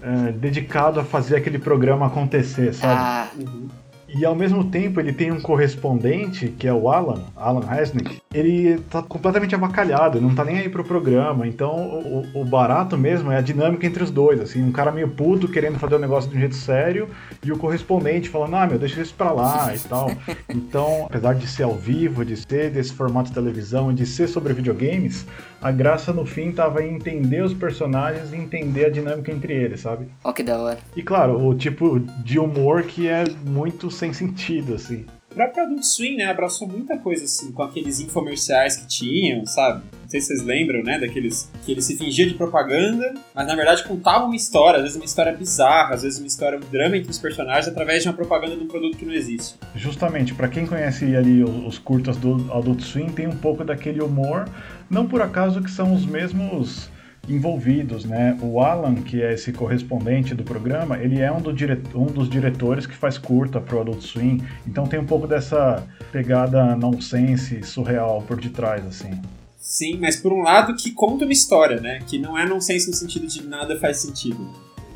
[0.00, 2.94] é, dedicado a fazer aquele programa acontecer, sabe?
[2.94, 3.28] Ah.
[3.36, 3.68] Uhum.
[4.16, 8.22] E ao mesmo tempo ele tem um correspondente, que é o Alan, Alan Resnick.
[8.32, 11.46] Ele tá completamente avacalhado, não tá nem aí pro programa.
[11.46, 14.40] Então o, o, barato mesmo é a dinâmica entre os dois.
[14.40, 17.08] Assim, um cara meio puto querendo fazer o negócio de um jeito sério
[17.42, 20.10] e o correspondente falando, ah, meu, deixa isso pra lá e tal.
[20.48, 24.28] Então, apesar de ser ao vivo, de ser desse formato de televisão e de ser
[24.28, 25.26] sobre videogames,
[25.64, 29.80] a graça no fim tava em entender os personagens e entender a dinâmica entre eles,
[29.80, 30.08] sabe?
[30.22, 30.78] Ó, que da hora.
[30.94, 35.06] E claro, o tipo de humor que é muito sem sentido, assim.
[35.32, 39.82] O próprio Adult Swim, né, abraçou muita coisa, assim, com aqueles infomerciais que tinham, sabe?
[40.02, 43.56] Não sei se vocês lembram, né, daqueles que ele se fingia de propaganda, mas na
[43.56, 46.96] verdade contava uma história, às vezes uma história bizarra, às vezes uma história, um drama
[46.96, 49.56] entre os personagens através de uma propaganda de um produto que não existe.
[49.74, 54.48] Justamente, para quem conhece ali os curtas do Adult Swim, tem um pouco daquele humor,
[54.94, 56.88] não por acaso que são os mesmos
[57.28, 58.38] envolvidos, né?
[58.40, 61.80] O Alan, que é esse correspondente do programa, ele é um, do dire...
[61.94, 66.76] um dos diretores que faz curta pro Adult Swim, então tem um pouco dessa pegada
[66.76, 69.20] nonsense, surreal por detrás, assim.
[69.58, 72.00] Sim, mas por um lado que conta uma história, né?
[72.06, 74.46] Que não é nonsense no sentido de nada faz sentido.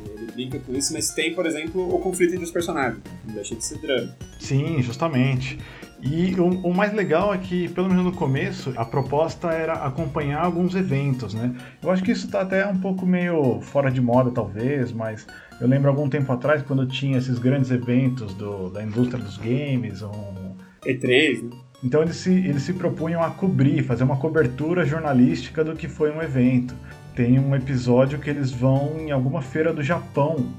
[0.05, 3.01] Ele brinca com isso, mas tem, por exemplo, o conflito entre os personagens.
[3.25, 4.15] Não deixa de ser drama.
[4.39, 5.57] Sim, justamente.
[6.01, 10.43] E o, o, mais legal é que, pelo menos no começo, a proposta era acompanhar
[10.43, 11.53] alguns eventos, né?
[11.83, 15.27] Eu acho que isso tá até um pouco meio fora de moda, talvez, mas
[15.59, 20.01] eu lembro algum tempo atrás, quando tinha esses grandes eventos do, da indústria dos games,
[20.01, 20.55] um...
[20.85, 21.49] E3, né?
[21.83, 26.11] Então eles se, eles se propunham a cobrir, fazer uma cobertura jornalística do que foi
[26.11, 26.75] um evento.
[27.15, 30.53] Tem um episódio que eles vão em alguma feira do Japão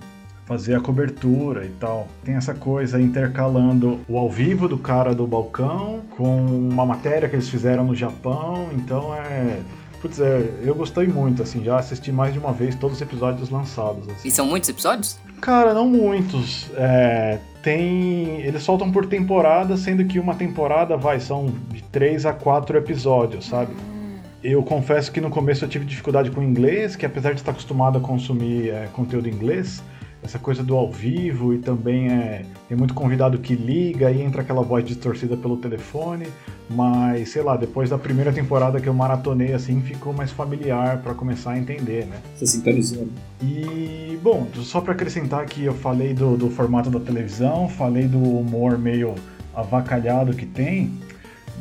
[0.51, 2.09] fazer a cobertura e tal.
[2.25, 7.37] Tem essa coisa intercalando o ao vivo do cara do balcão com uma matéria que
[7.37, 9.61] eles fizeram no Japão, então é.
[10.03, 13.49] Putz, é, eu gostei muito, assim, já assisti mais de uma vez todos os episódios
[13.49, 14.09] lançados.
[14.09, 14.27] Assim.
[14.27, 15.21] E são muitos episódios?
[15.41, 16.69] Cara, não muitos.
[16.75, 18.41] É, tem.
[18.41, 23.47] Eles soltam por temporada, sendo que uma temporada vai, são de 3 a 4 episódios,
[23.47, 23.73] sabe?
[24.43, 27.53] Eu confesso que no começo eu tive dificuldade com o inglês, que apesar de estar
[27.53, 29.81] acostumado a consumir é, conteúdo em inglês,
[30.23, 34.43] essa coisa do ao vivo e também é, tem muito convidado que liga e entra
[34.43, 36.27] aquela voz distorcida pelo telefone,
[36.69, 41.15] mas sei lá, depois da primeira temporada que eu maratonei assim, ficou mais familiar para
[41.15, 42.19] começar a entender, né?
[42.37, 43.09] Você sintonizou.
[43.43, 48.23] E, bom, só para acrescentar que eu falei do, do formato da televisão, falei do
[48.23, 49.15] humor meio
[49.55, 50.93] avacalhado que tem,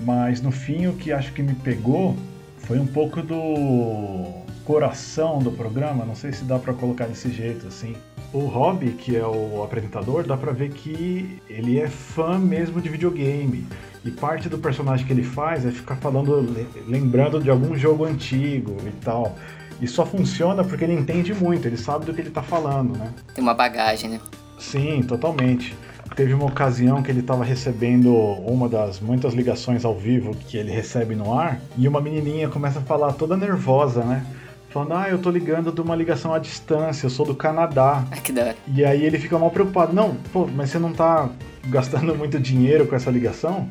[0.06, 2.16] mas no fim o que acho que me pegou
[2.58, 7.66] foi um pouco do coração do programa, não sei se dá para colocar desse jeito
[7.66, 7.96] assim
[8.34, 12.90] o Rob, que é o apresentador, dá pra ver que ele é fã mesmo de
[12.90, 13.66] videogame.
[14.06, 16.48] E parte do personagem que ele faz é ficar falando,
[16.88, 19.36] lembrando de algum jogo antigo e tal.
[19.82, 23.14] E só funciona porque ele entende muito, ele sabe do que ele tá falando, né?
[23.34, 24.20] Tem uma bagagem, né?
[24.58, 25.76] Sim, totalmente.
[26.16, 30.72] Teve uma ocasião que ele estava recebendo uma das muitas ligações ao vivo que ele
[30.72, 34.26] recebe no ar, e uma menininha começa a falar toda nervosa, né?
[34.70, 38.04] Falando, ah, eu tô ligando de uma ligação à distância, eu sou do Canadá.
[38.12, 41.30] Ah, que da E aí ele fica mal preocupado, não, pô, mas você não tá
[41.68, 43.68] gastando muito dinheiro com essa ligação?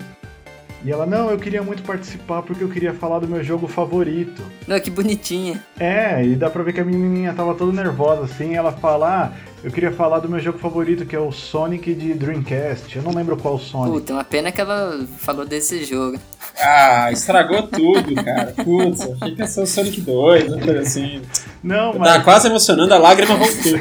[0.85, 4.41] E ela, não, eu queria muito participar porque eu queria falar do meu jogo favorito.
[4.67, 5.61] Não, que bonitinha.
[5.79, 9.33] É, e dá pra ver que a menininha tava toda nervosa assim, ela fala, ah,
[9.65, 12.95] eu queria falar do meu jogo favorito, que é o Sonic de Dreamcast.
[12.95, 13.91] Eu não lembro qual Sonic.
[13.91, 16.17] Puta, uma pena que ela falou desse jogo.
[16.61, 18.53] Ah, estragou tudo, cara.
[18.65, 21.23] Putz, achei que ia ser o Sonic 2, uma coisa assim.
[21.63, 22.13] Não, mas...
[22.13, 23.79] Tá quase emocionando, a lágrima voltou.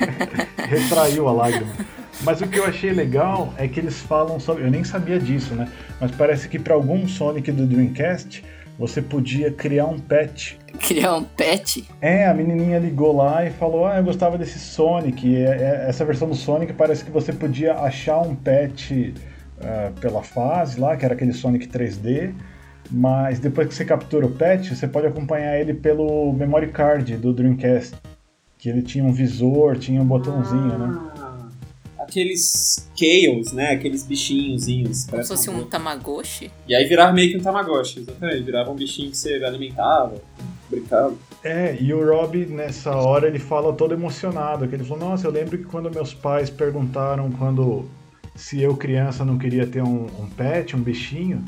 [0.68, 1.72] Retraiu a lágrima.
[2.22, 4.64] Mas o que eu achei legal é que eles falam sobre.
[4.64, 5.68] Eu nem sabia disso, né?
[6.00, 8.42] Mas parece que para algum Sonic do Dreamcast
[8.78, 10.58] você podia criar um pet.
[10.80, 11.84] Criar um pet?
[12.00, 15.26] É, a menininha ligou lá e falou: Ah, eu gostava desse Sonic.
[15.26, 19.14] E, é, essa versão do Sonic parece que você podia achar um pet
[19.64, 22.34] uh, pela fase lá, que era aquele Sonic 3D.
[22.90, 27.32] Mas depois que você captura o pet, você pode acompanhar ele pelo memory card do
[27.32, 27.94] Dreamcast.
[28.58, 30.98] Que ele tinha um visor, tinha um botãozinho, né?
[31.18, 31.30] ah.
[31.30, 31.44] né?
[32.14, 33.72] aqueles Chaos, né?
[33.72, 35.04] Aqueles bichinhozinhos.
[35.06, 36.50] Como se fosse um Tamagotchi.
[36.68, 38.42] E aí virava meio que um Tamagotchi, exatamente.
[38.42, 40.14] Virava um bichinho que você alimentava,
[40.70, 41.14] brincava.
[41.42, 45.30] É, e o Rob, nessa hora, ele fala todo emocionado, que ele falou, nossa, eu
[45.30, 47.86] lembro que quando meus pais perguntaram quando
[48.34, 51.44] se eu criança não queria ter um, um pet, um bichinho,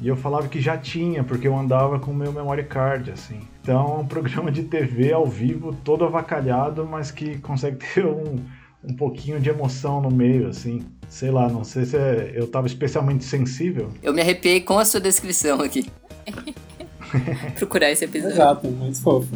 [0.00, 3.40] e eu falava que já tinha, porque eu andava com o meu memory card, assim.
[3.62, 8.36] Então é um programa de TV ao vivo, todo avacalhado, mas que consegue ter um,
[8.84, 10.84] um pouquinho de emoção no meio, assim.
[11.08, 13.90] Sei lá, não sei se é, eu tava especialmente sensível.
[14.02, 15.90] Eu me arrepiei com a sua descrição aqui.
[17.56, 18.34] Procurar esse episódio.
[18.34, 19.28] Exato, muito fofo.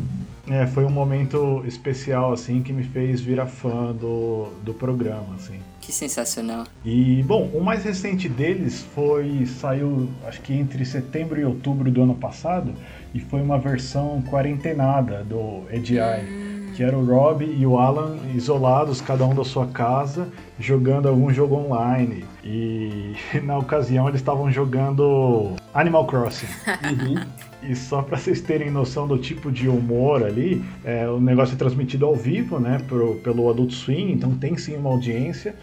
[0.48, 5.60] É, foi um momento especial, assim, que me fez virar fã do, do programa, assim.
[5.80, 6.64] Que sensacional.
[6.84, 12.02] E, bom, o mais recente deles foi, saiu, acho que entre setembro e outubro do
[12.02, 12.74] ano passado,
[13.14, 15.98] e foi uma versão quarentenada do EDI.
[15.98, 21.08] Hum que era o Rob e o Alan isolados, cada um da sua casa, jogando
[21.08, 22.24] algum jogo online.
[22.44, 23.14] E
[23.44, 26.46] na ocasião eles estavam jogando Animal Crossing.
[26.90, 27.22] Uhum.
[27.62, 31.58] E só para vocês terem noção do tipo de humor ali, é, o negócio é
[31.58, 35.54] transmitido ao vivo, né, pro, pelo Adult Swim, então tem sim uma audiência.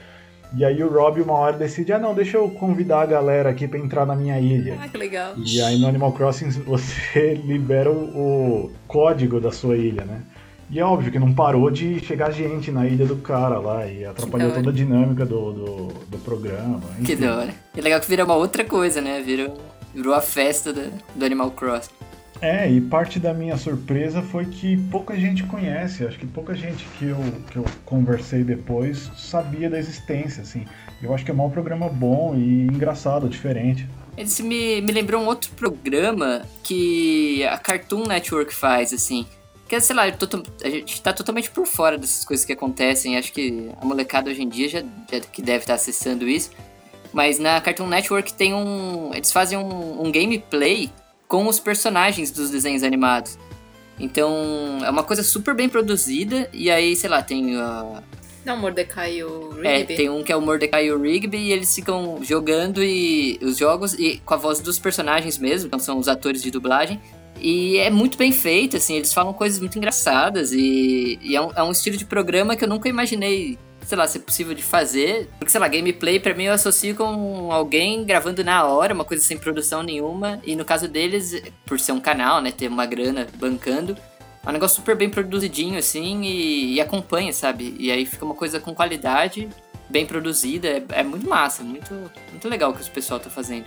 [0.56, 3.68] E aí o Rob uma hora decide, ah não, deixa eu convidar a galera aqui
[3.68, 4.78] para entrar na minha ilha.
[4.80, 5.34] Ah, que legal.
[5.38, 10.22] E aí no Animal Crossing você libera o, o código da sua ilha, né?
[10.70, 14.04] E é óbvio que não parou de chegar gente na ilha do cara lá e
[14.04, 16.82] atrapalhou toda a dinâmica do, do, do programa.
[17.00, 17.04] Enfim.
[17.06, 17.54] Que da hora.
[17.74, 19.22] E é legal que vira uma outra coisa, né?
[19.22, 19.58] Virou,
[19.94, 21.92] virou a festa do, do Animal Crossing.
[22.42, 26.86] É, e parte da minha surpresa foi que pouca gente conhece, acho que pouca gente
[26.98, 27.18] que eu,
[27.50, 30.66] que eu conversei depois sabia da existência, assim.
[31.02, 33.88] Eu acho que é um programa bom e engraçado, diferente.
[34.16, 39.26] Esse me, me lembrou um outro programa que a Cartoon Network faz, assim.
[39.62, 43.18] Porque, sei lá, tô, a gente tá totalmente por fora dessas coisas que acontecem.
[43.18, 44.80] Acho que a molecada hoje em dia já,
[45.12, 46.52] já que deve estar tá acessando isso.
[47.14, 49.12] Mas na Cartoon Network tem um.
[49.14, 50.90] Eles fazem um, um gameplay
[51.28, 53.38] com os personagens dos desenhos animados.
[54.00, 56.50] Então, é uma coisa super bem produzida.
[56.54, 57.58] E aí, sei lá, tem.
[57.58, 58.02] Uh...
[58.46, 59.68] Não, o Mordecai e o Rigby.
[59.68, 61.38] É, tem um que é o Mordecai e o Rigby.
[61.38, 65.68] E eles ficam jogando e os jogos e com a voz dos personagens mesmo.
[65.68, 67.02] Então, são os atores de dublagem.
[67.40, 71.52] E é muito bem feito, assim, eles falam coisas muito engraçadas e, e é, um,
[71.56, 75.30] é, um, estilo de programa que eu nunca imaginei, sei lá, ser possível de fazer.
[75.40, 79.24] Porque, sei lá, gameplay pra mim eu associo com alguém gravando na hora, uma coisa
[79.24, 80.42] sem produção nenhuma.
[80.44, 83.98] E no caso deles, por ser um canal, né, ter uma grana bancando,
[84.46, 87.76] é um negócio super bem produzidinho, assim, e, e acompanha, sabe?
[87.80, 89.48] E aí fica uma coisa com qualidade,
[89.90, 91.94] bem produzida, é, é muito massa, muito,
[92.30, 93.66] muito legal o que o pessoal tá fazendo.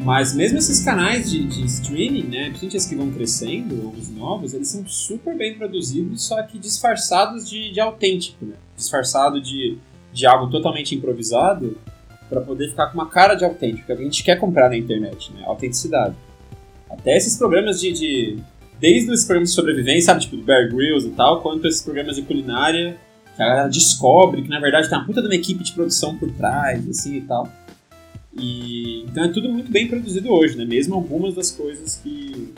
[0.00, 4.52] Mas mesmo esses canais de, de streaming, né, principalmente esses que vão crescendo, os novos,
[4.52, 8.54] eles são super bem produzidos, só que disfarçados de, de autêntico, né?
[8.76, 9.78] Disfarçado de,
[10.12, 11.78] de algo totalmente improvisado
[12.28, 15.32] para poder ficar com uma cara de autêntico, que a gente quer comprar na internet,
[15.32, 15.42] né?
[15.44, 16.16] Autenticidade.
[16.90, 18.38] Até esses programas de, de
[18.80, 22.16] desde os programas de sobrevivência, sabe, tipo do Bear Grylls e tal, quanto esses programas
[22.16, 22.96] de culinária,
[23.36, 26.16] que a galera descobre que na verdade tem uma puta de uma equipe de produção
[26.16, 27.48] por trás, assim e tal.
[28.34, 30.64] E, então é tudo muito bem produzido hoje, né?
[30.64, 32.52] Mesmo algumas das coisas que,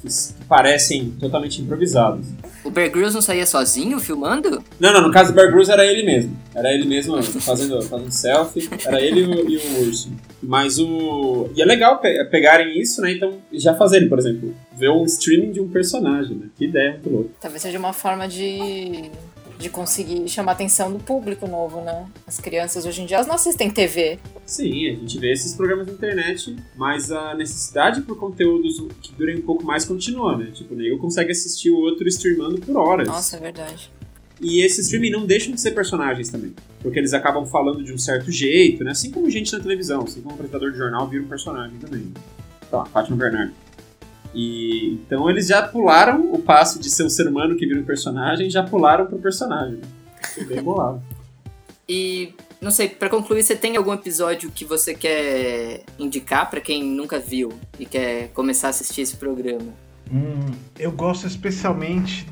[0.00, 2.26] que, que parecem totalmente improvisadas.
[2.64, 4.62] O Bear Grylls não saía sozinho filmando?
[4.78, 6.36] Não, não, no caso do Bear Grylls era ele mesmo.
[6.54, 8.68] Era ele mesmo fazendo, fazendo selfie.
[8.86, 10.12] Era ele e o, e o urso.
[10.42, 11.50] Mas o.
[11.54, 13.12] E é legal pe pegarem isso, né?
[13.12, 16.46] Então, já fazerem, por exemplo, ver um streaming de um personagem, né?
[16.56, 17.30] Que ideia muito louca.
[17.40, 19.10] Talvez seja uma forma de
[19.62, 22.06] de conseguir chamar a atenção do público novo, né?
[22.26, 24.18] As crianças hoje em dia elas não assistem TV.
[24.44, 29.38] Sim, a gente vê esses programas na internet, mas a necessidade por conteúdos que durem
[29.38, 30.50] um pouco mais continua, né?
[30.52, 33.06] Tipo, o nego consegue assistir o outro streamando por horas.
[33.06, 33.90] Nossa, é verdade.
[34.40, 36.52] E esses streaming não deixam de ser personagens também.
[36.80, 38.90] Porque eles acabam falando de um certo jeito, né?
[38.90, 42.12] Assim como gente na televisão, assim como um apresentador de jornal vira um personagem também.
[42.68, 43.61] Tá, Fátima Bernardo.
[44.34, 47.84] E então eles já pularam o passo de ser um ser humano que vira um
[47.84, 49.80] personagem, já pularam pro personagem.
[50.34, 51.02] Foi bem bolado.
[51.88, 56.84] e não sei, para concluir, você tem algum episódio que você quer indicar para quem
[56.84, 59.72] nunca viu e quer começar a assistir esse programa?
[60.10, 62.24] Hum, eu gosto especialmente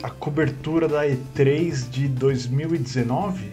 [0.00, 3.50] a cobertura da E3 de 2019.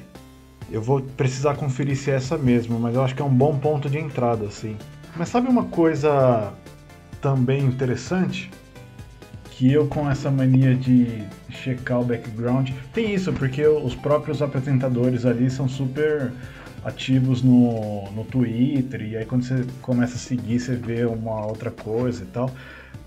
[0.71, 3.58] Eu vou precisar conferir se é essa mesmo, mas eu acho que é um bom
[3.58, 4.77] ponto de entrada, assim.
[5.15, 6.53] Mas sabe uma coisa
[7.23, 8.51] também interessante
[9.49, 15.25] que eu com essa mania de checar o background tem isso porque os próprios apresentadores
[15.25, 16.33] ali são super
[16.83, 21.71] ativos no, no Twitter e aí quando você começa a seguir você vê uma outra
[21.71, 22.51] coisa e tal.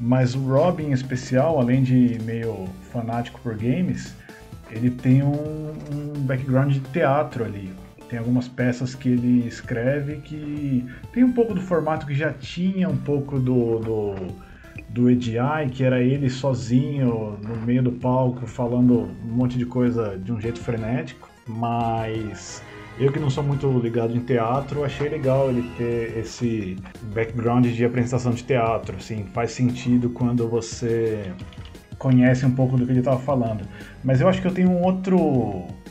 [0.01, 4.15] Mas o Robin em especial além de meio fanático por games
[4.71, 7.71] ele tem um, um background de teatro ali
[8.09, 12.89] tem algumas peças que ele escreve que tem um pouco do formato que já tinha
[12.89, 14.15] um pouco do, do,
[14.89, 20.17] do EDI, que era ele sozinho no meio do palco falando um monte de coisa
[20.19, 22.63] de um jeito frenético, mas
[22.99, 26.77] eu que não sou muito ligado em teatro, achei legal ele ter esse
[27.13, 31.33] background de apresentação de teatro, assim, faz sentido quando você
[31.99, 33.67] conhece um pouco do que ele estava falando.
[34.05, 35.19] Mas eu acho que eu tenho um outro,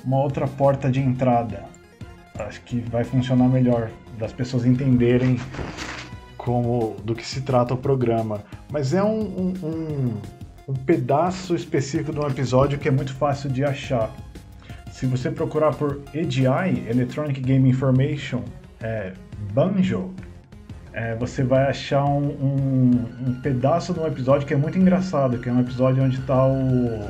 [0.03, 1.74] uma outra porta de entrada
[2.39, 5.39] acho que vai funcionar melhor das pessoas entenderem
[6.37, 8.43] como do que se trata o programa.
[8.71, 10.13] Mas é um, um, um,
[10.67, 14.11] um pedaço específico de um episódio que é muito fácil de achar.
[14.91, 18.41] Se você procurar por EGI, Electronic Game Information,
[18.79, 19.13] é,
[19.53, 20.13] Banjo,
[20.95, 25.37] é, você vai achar um, um, um, pedaço de um episódio que é muito engraçado,
[25.37, 27.01] que é um episódio onde está o,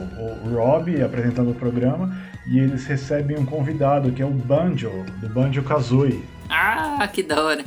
[0.44, 2.18] o Rob apresentando o programa
[2.48, 4.90] e eles recebem um convidado, que é o Banjo,
[5.22, 6.24] do Banjo Kazooie.
[6.50, 7.64] Ah, que da hora!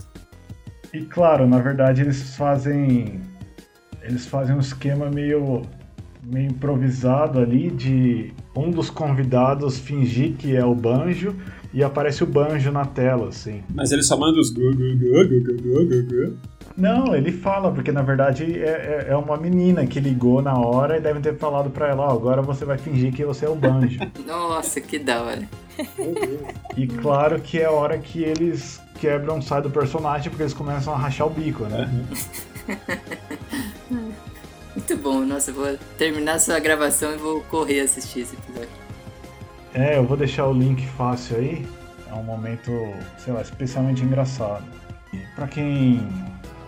[0.93, 3.21] E claro, na verdade eles fazem
[4.03, 5.63] eles fazem um esquema meio
[6.25, 11.37] meio improvisado ali de um dos convidados fingir que é o Banjo
[11.73, 13.63] e aparece o Banjo na tela, assim.
[13.75, 16.39] Mas ele só manda os gu, gu, gu.
[16.79, 20.97] Não, ele fala, porque na verdade é, é, é uma menina que ligou na hora
[20.97, 23.49] e devem ter falado pra ela, ó, oh, agora você vai fingir que você é
[23.49, 23.99] o Banjo.
[24.25, 25.49] Nossa, que da hora.
[26.77, 30.95] e claro que é a hora que eles quebram, sai do personagem, porque eles começam
[30.95, 31.91] a rachar o bico, né?
[33.91, 38.88] Muito bom, nossa, vou terminar essa gravação e vou correr assistir esse episódio.
[39.75, 41.67] É, eu vou deixar o link fácil aí.
[42.11, 42.71] É um momento,
[43.19, 44.65] sei lá, especialmente engraçado.
[45.13, 46.01] E pra quem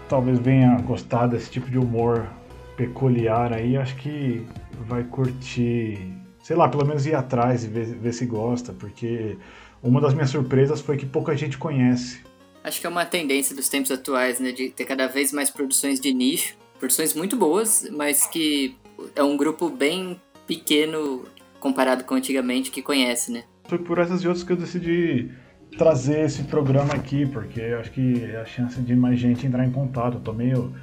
[0.09, 2.29] talvez venha gostar desse tipo de humor
[2.77, 4.47] peculiar aí, acho que
[4.87, 9.37] vai curtir, sei lá, pelo menos ir atrás e ver, ver se gosta, porque
[9.83, 12.21] uma das minhas surpresas foi que pouca gente conhece.
[12.65, 16.01] Acho que é uma tendência dos tempos atuais, né, de ter cada vez mais produções
[16.01, 18.77] de nicho, produções muito boas, mas que
[19.15, 21.25] é um grupo bem pequeno
[21.61, 23.45] comparado com antigamente que conhece, né?
[23.65, 25.31] Foi por essas e outras que eu decidi
[25.79, 29.65] trazer esse programa aqui, porque eu acho que é a chance de mais gente entrar
[29.65, 30.15] em contato.
[30.15, 30.75] Eu tô meio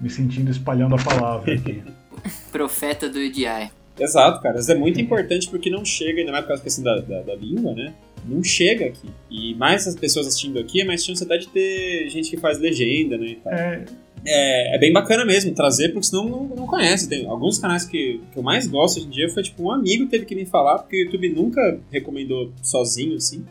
[0.00, 1.82] me sentindo espalhando a palavra aqui.
[2.50, 3.70] Profeta do EDI.
[3.98, 4.58] Exato, cara.
[4.58, 7.22] Isso é muito importante porque não chega, ainda mais por causa da questão da, da,
[7.22, 7.92] da língua, né?
[8.24, 9.08] Não chega aqui.
[9.30, 12.58] E mais as pessoas assistindo aqui, é mais chance até de ter gente que faz
[12.58, 13.36] legenda, né?
[13.46, 13.84] É,
[14.24, 17.08] é, é, bem bacana mesmo trazer, porque senão não, não conhece.
[17.08, 20.06] Tem alguns canais que, que eu mais gosto hoje em dia foi tipo um amigo
[20.06, 23.44] teve que me falar, porque o YouTube nunca recomendou sozinho, assim.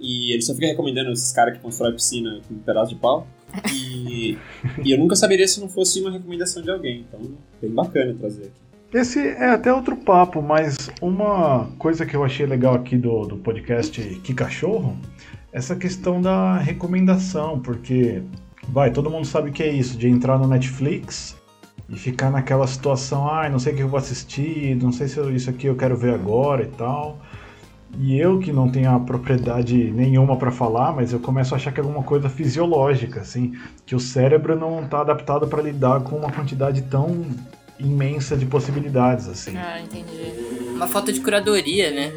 [0.00, 3.26] E ele só fica recomendando esses caras que constroem piscina com um pedaço de pau.
[3.72, 4.38] E,
[4.84, 7.04] e eu nunca saberia se não fosse uma recomendação de alguém.
[7.08, 7.20] Então,
[7.60, 8.68] bem bacana trazer aqui.
[8.92, 13.36] Esse é até outro papo, mas uma coisa que eu achei legal aqui do, do
[13.36, 14.96] podcast Que Cachorro,
[15.52, 18.22] essa questão da recomendação, porque
[18.68, 21.36] vai, todo mundo sabe o que é isso, de entrar no Netflix
[21.88, 25.20] e ficar naquela situação, ah, não sei o que eu vou assistir, não sei se
[25.34, 27.18] isso aqui eu quero ver agora e tal.
[27.98, 31.72] E eu que não tenho a propriedade nenhuma para falar, mas eu começo a achar
[31.72, 36.16] que é alguma coisa fisiológica, assim, que o cérebro não está adaptado para lidar com
[36.16, 37.24] uma quantidade tão
[37.80, 39.56] imensa de possibilidades, assim.
[39.56, 40.32] Ah, entendi.
[40.74, 42.12] Uma falta de curadoria, né?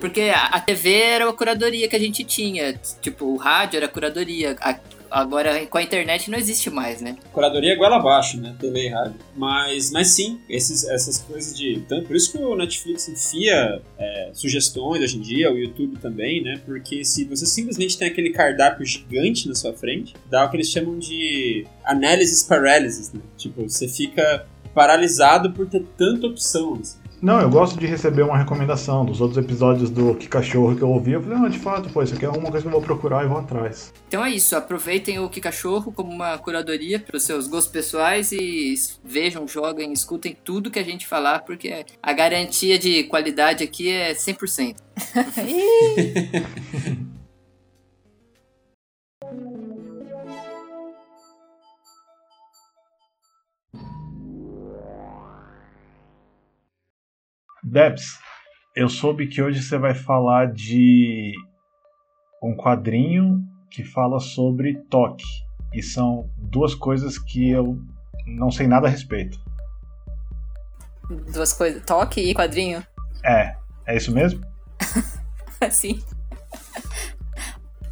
[0.00, 2.72] Porque a TV era a curadoria que a gente tinha.
[3.02, 4.56] Tipo, o rádio era curadoria.
[4.62, 4.74] A,
[5.10, 7.16] Agora, com a internet não existe mais, né?
[7.32, 8.54] Curadoria é goela abaixo, né?
[8.58, 9.16] TV e rádio.
[9.36, 11.82] Mas, mas sim, esses, essas coisas de...
[11.88, 16.42] Tanto, por isso que o Netflix enfia é, sugestões hoje em dia, o YouTube também,
[16.42, 16.60] né?
[16.64, 20.68] Porque se você simplesmente tem aquele cardápio gigante na sua frente, dá o que eles
[20.68, 23.20] chamam de analysis paralysis, né?
[23.36, 26.99] Tipo, você fica paralisado por ter tanta opção, assim.
[27.22, 30.88] Não, eu gosto de receber uma recomendação dos outros episódios do Que Cachorro que eu
[30.88, 31.12] ouvi.
[31.12, 33.24] Eu falei, não, de fato, pô, isso aqui é uma coisa que eu vou procurar
[33.24, 33.92] e vou atrás.
[34.08, 38.32] Então é isso, aproveitem o Que Cachorro como uma curadoria para os seus gostos pessoais
[38.32, 43.90] e vejam, joguem, escutem tudo que a gente falar, porque a garantia de qualidade aqui
[43.90, 44.76] é 100%.
[57.70, 58.18] Debs,
[58.74, 61.32] eu soube que hoje você vai falar de
[62.42, 65.24] um quadrinho que fala sobre toque.
[65.72, 67.80] E são duas coisas que eu
[68.26, 69.38] não sei nada a respeito.
[71.32, 72.84] Duas coisas, toque e quadrinho?
[73.24, 73.54] É,
[73.86, 74.44] é isso mesmo?
[75.70, 76.02] Sim.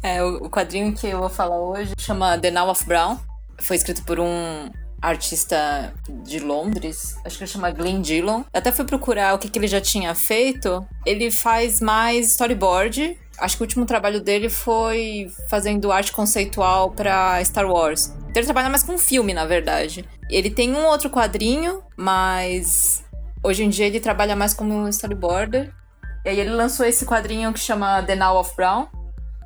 [0.03, 3.17] É, o quadrinho que eu vou falar hoje chama The Now of Brown.
[3.61, 4.69] Foi escrito por um
[5.01, 8.43] artista de Londres, acho que ele chama Glenn Dillon.
[8.53, 10.85] Até fui procurar o que, que ele já tinha feito.
[11.05, 13.17] Ele faz mais storyboard.
[13.37, 18.13] Acho que o último trabalho dele foi fazendo arte conceitual para Star Wars.
[18.29, 20.05] Então ele trabalha mais com filme, na verdade.
[20.29, 23.03] Ele tem um outro quadrinho, mas
[23.43, 25.73] hoje em dia ele trabalha mais como storyboarder.
[26.25, 28.87] E aí ele lançou esse quadrinho que chama The Now of Brown,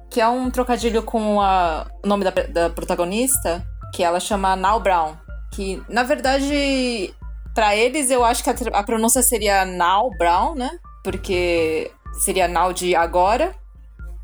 [0.09, 3.63] que é um trocadilho com a, o nome da, da protagonista,
[3.93, 5.22] que ela chama Now Brown
[5.53, 7.13] que na verdade
[7.53, 10.71] para eles eu acho que a, a, pronúncia seria Now Brown, né?
[11.03, 13.53] Porque seria Now de agora,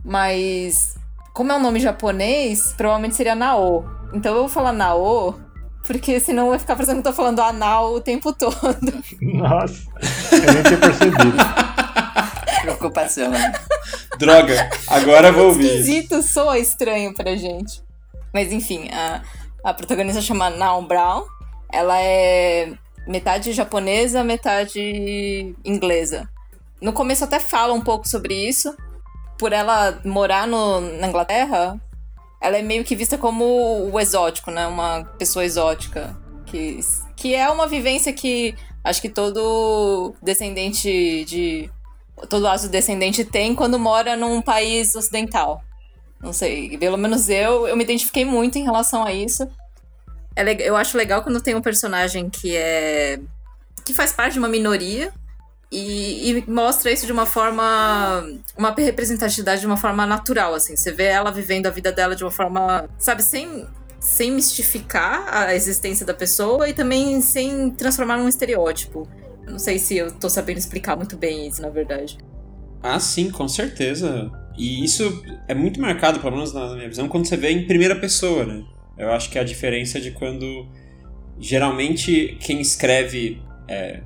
[0.03, 0.95] mas
[1.33, 3.85] como é um nome japonês, provavelmente seria Nao.
[4.13, 5.39] Então eu vou falar Nao
[5.89, 8.53] porque senão vai ficar parecendo que eu tô falando anal o tempo todo.
[9.21, 9.87] Nossa,
[10.31, 11.33] eu nem tinha percebido.
[12.61, 13.31] Preocupação.
[13.31, 13.53] né?
[14.19, 15.65] Droga, agora vou ouvir.
[15.65, 17.81] Esquisito, soa estranho pra gente.
[18.31, 19.23] Mas enfim, a,
[19.63, 21.25] a protagonista chama Naum Brown.
[21.71, 22.73] Ela é
[23.07, 26.29] metade japonesa, metade inglesa.
[26.81, 28.75] No começo até fala um pouco sobre isso.
[29.37, 31.79] Por ela morar no, na Inglaterra,
[32.41, 34.67] ela é meio que vista como o exótico, né?
[34.67, 36.15] Uma pessoa exótica.
[36.45, 36.79] Que,
[37.15, 41.69] que é uma vivência que acho que todo descendente de.
[42.29, 45.63] Todo descendente tem quando mora num país ocidental.
[46.21, 49.47] Não sei, pelo menos eu, eu me identifiquei muito em relação a isso.
[50.35, 53.19] É, eu acho legal quando tem um personagem que é.
[53.85, 55.11] que faz parte de uma minoria
[55.71, 58.23] e, e mostra isso de uma forma.
[58.57, 60.75] uma representatividade de uma forma natural, assim.
[60.75, 63.65] Você vê ela vivendo a vida dela de uma forma, sabe, sem.
[64.01, 69.05] Sem mistificar a existência da pessoa e também sem transformar num estereótipo.
[69.45, 72.17] Eu Não sei se eu tô sabendo explicar muito bem isso, na verdade.
[72.81, 74.31] Ah, sim, com certeza.
[74.59, 77.95] E isso é muito marcado, pelo menos na minha visão, quando você vê em primeira
[77.95, 78.61] pessoa, né?
[78.97, 80.67] Eu acho que é a diferença de quando
[81.39, 84.01] geralmente quem escreve é,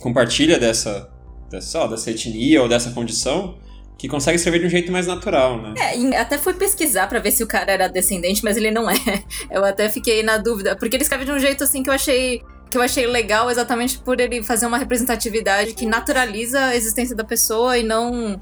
[0.00, 1.10] compartilha dessa,
[1.50, 3.58] dessa, ó, dessa etnia ou dessa condição
[3.98, 5.74] que consegue escrever de um jeito mais natural, né?
[5.76, 8.94] É, até fui pesquisar pra ver se o cara era descendente, mas ele não é.
[9.50, 12.40] Eu até fiquei na dúvida, porque ele escreve de um jeito assim que eu achei
[12.70, 17.24] que eu achei legal exatamente por ele fazer uma representatividade que naturaliza a existência da
[17.24, 18.38] pessoa e não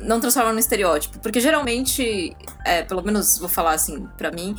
[0.00, 4.56] não transforma num estereótipo, porque geralmente, é, pelo menos vou falar assim, pra mim,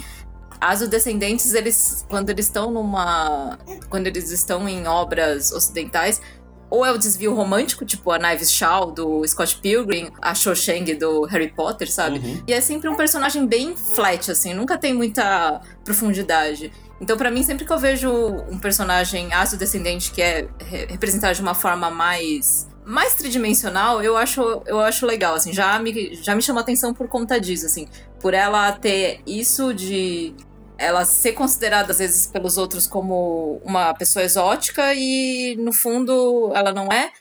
[0.61, 3.57] as descendentes, eles quando eles estão numa
[3.89, 6.21] quando eles estão em obras ocidentais,
[6.69, 10.93] ou é o desvio romântico, tipo a Knives Shaw do Scott Pilgrim, a Cho Chang
[10.93, 12.19] do Harry Potter, sabe?
[12.19, 12.43] Uhum.
[12.47, 16.71] E é sempre um personagem bem flat, assim, nunca tem muita profundidade.
[17.01, 18.11] Então, pra mim, sempre que eu vejo
[18.51, 24.41] um personagem ácido-descendente que é re- representado de uma forma mais mais tridimensional, eu acho,
[24.65, 27.87] eu acho legal, assim, já me, já me chama atenção por conta disso, assim,
[28.19, 30.33] por ela ter isso de
[30.75, 36.71] ela ser considerada às vezes pelos outros como uma pessoa exótica e no fundo ela
[36.71, 37.11] não é.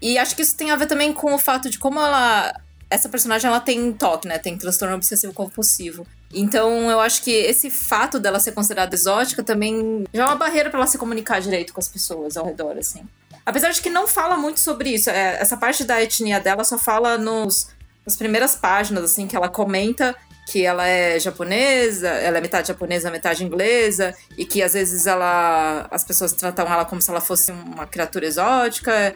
[0.00, 2.52] E acho que isso tem a ver também com o fato de como ela
[2.90, 4.38] essa personagem ela tem TOC, né?
[4.38, 6.06] Tem transtorno obsessivo compulsivo.
[6.32, 10.68] Então eu acho que esse fato dela ser considerada exótica também já é uma barreira
[10.68, 13.02] para ela se comunicar direito com as pessoas ao redor, assim.
[13.44, 15.10] Apesar de que não fala muito sobre isso.
[15.10, 17.68] é, essa parte da etnia dela só fala nos,
[18.06, 20.14] nas primeiras páginas, assim, que ela comenta
[20.46, 25.86] que ela é japonesa, ela é metade japonesa, metade inglesa, e que às vezes ela
[25.90, 29.14] as pessoas tratam ela como se ela fosse uma criatura exótica.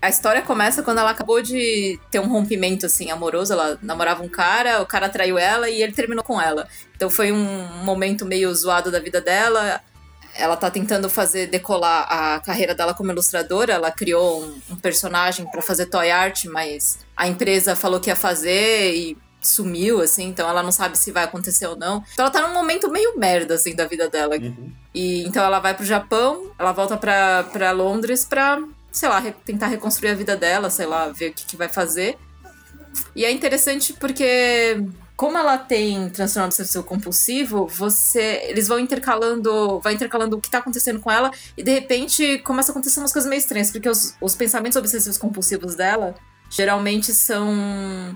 [0.00, 4.28] A história começa quando ela acabou de ter um rompimento assim amoroso, ela namorava um
[4.28, 6.68] cara, o cara traiu ela e ele terminou com ela.
[6.94, 9.80] Então foi um momento meio zoado da vida dela.
[10.38, 13.72] Ela tá tentando fazer decolar a carreira dela como ilustradora.
[13.74, 18.16] Ela criou um, um personagem para fazer toy art, mas a empresa falou que ia
[18.16, 22.02] fazer e sumiu, assim, então ela não sabe se vai acontecer ou não.
[22.14, 24.34] Então ela tá num momento meio merda, assim, da vida dela.
[24.36, 24.72] Uhum.
[24.92, 28.60] E então ela vai pro Japão, ela volta pra, pra Londres pra,
[28.90, 31.68] sei lá, re- tentar reconstruir a vida dela, sei lá, ver o que, que vai
[31.68, 32.18] fazer.
[33.14, 34.82] E é interessante porque,
[35.16, 38.42] como ela tem transtorno obsessivo compulsivo, você.
[38.44, 39.80] Eles vão intercalando.
[39.80, 43.12] Vai intercalando o que tá acontecendo com ela, e de repente começa a acontecer umas
[43.12, 46.14] coisas meio estranhas, porque os, os pensamentos obsessivos compulsivos dela
[46.50, 48.14] geralmente são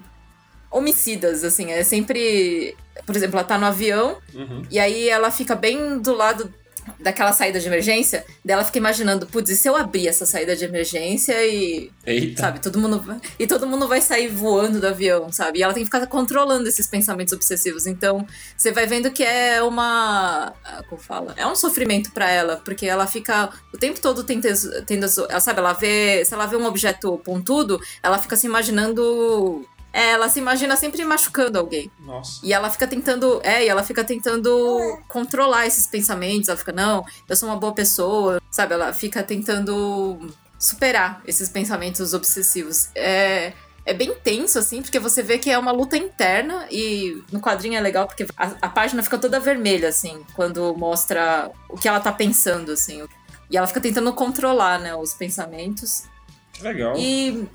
[0.71, 2.77] homicidas, assim, é sempre.
[3.07, 4.63] Por exemplo, ela tá no avião Uhum.
[4.71, 6.53] e aí ela fica bem do lado
[6.99, 10.65] daquela saída de emergência, dela fica imaginando, putz, e se eu abrir essa saída de
[10.65, 12.41] emergência e, Eita.
[12.41, 15.59] sabe, todo mundo e todo mundo vai sair voando do avião, sabe?
[15.59, 17.87] E ela tem que ficar controlando esses pensamentos obsessivos.
[17.87, 21.35] Então, você vai vendo que é uma, ah, como fala?
[21.37, 25.59] É um sofrimento pra ela, porque ela fica o tempo todo tentando, tendo, ela sabe,
[25.59, 30.77] ela vê, se ela vê um objeto pontudo, ela fica se imaginando ela se imagina
[30.77, 31.91] sempre machucando alguém.
[32.01, 32.41] Nossa.
[32.45, 33.41] E ela fica tentando.
[33.43, 36.49] É, e ela fica tentando controlar esses pensamentos.
[36.49, 38.41] Ela fica, não, eu sou uma boa pessoa.
[38.51, 38.75] Sabe?
[38.75, 42.89] Ela fica tentando superar esses pensamentos obsessivos.
[42.95, 43.53] É.
[43.87, 47.77] É bem tenso, assim, porque você vê que é uma luta interna e no quadrinho
[47.77, 51.99] é legal porque a, a página fica toda vermelha, assim, quando mostra o que ela
[51.99, 53.03] tá pensando, assim.
[53.51, 56.05] E ela fica tentando controlar, né, os pensamentos.
[56.53, 56.95] Que legal.
[56.97, 57.49] E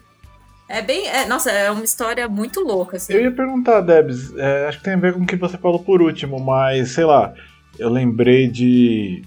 [0.70, 1.08] é bem.
[1.08, 3.14] é- nossa, é uma história muito louca, assim.
[3.14, 5.80] Eu ia perguntar, Debs, é, acho que tem a ver com o que você falou
[5.80, 7.34] por último, mas sei lá,
[7.78, 9.24] eu lembrei de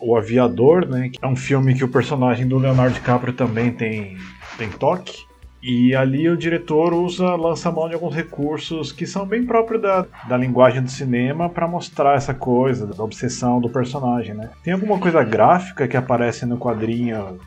[0.00, 1.08] O Aviador, né?
[1.08, 4.16] Que é um filme que o personagem do Leonardo DiCaprio também tem,
[4.58, 5.24] tem toque.
[5.62, 10.04] E ali o diretor usa, lança mão de alguns recursos que são bem próprios da,
[10.28, 14.50] da linguagem do cinema para mostrar essa coisa, da obsessão do personagem, né?
[14.62, 17.38] Tem alguma coisa gráfica que aparece no quadrinho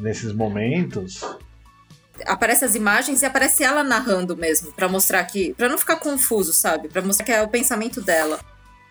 [0.00, 1.22] nesses momentos?
[2.26, 5.54] Aparece as imagens e aparece ela narrando mesmo, para mostrar que.
[5.54, 6.88] para não ficar confuso, sabe?
[6.88, 8.38] Para mostrar que é o pensamento dela.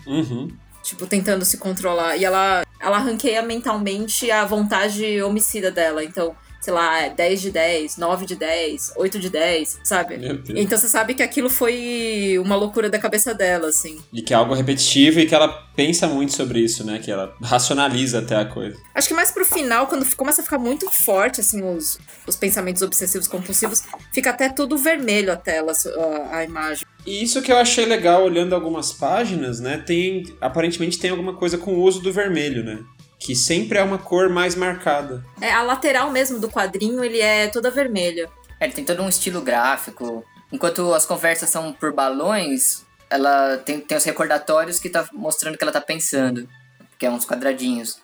[0.05, 0.51] Uhum.
[0.83, 2.17] Tipo, tentando se controlar.
[2.17, 6.03] E ela, ela ranqueia mentalmente a vontade homicida dela.
[6.03, 10.19] Então, sei lá, 10 de 10, 9 de 10, 8 de 10, sabe?
[10.55, 13.99] Então você sabe que aquilo foi uma loucura da cabeça dela, assim.
[14.13, 16.99] E que é algo repetitivo e que ela pensa muito sobre isso, né?
[16.99, 18.77] Que ela racionaliza até a coisa.
[18.93, 21.97] Acho que mais pro final, quando começa a ficar muito forte, assim, os,
[22.27, 23.83] os pensamentos obsessivos compulsivos,
[24.13, 26.85] fica até tudo vermelho a tela, a, a imagem.
[27.05, 29.77] E isso que eu achei legal olhando algumas páginas, né?
[29.77, 30.23] Tem.
[30.39, 32.79] Aparentemente tem alguma coisa com o uso do vermelho, né?
[33.21, 35.23] Que sempre é uma cor mais marcada.
[35.39, 38.27] É, a lateral mesmo do quadrinho, ele é toda vermelha.
[38.59, 40.25] É, ele tem todo um estilo gráfico.
[40.51, 45.57] Enquanto as conversas são por balões, ela tem, tem os recordatórios que tá mostrando o
[45.57, 46.49] que ela tá pensando.
[46.97, 48.01] Que é uns quadradinhos.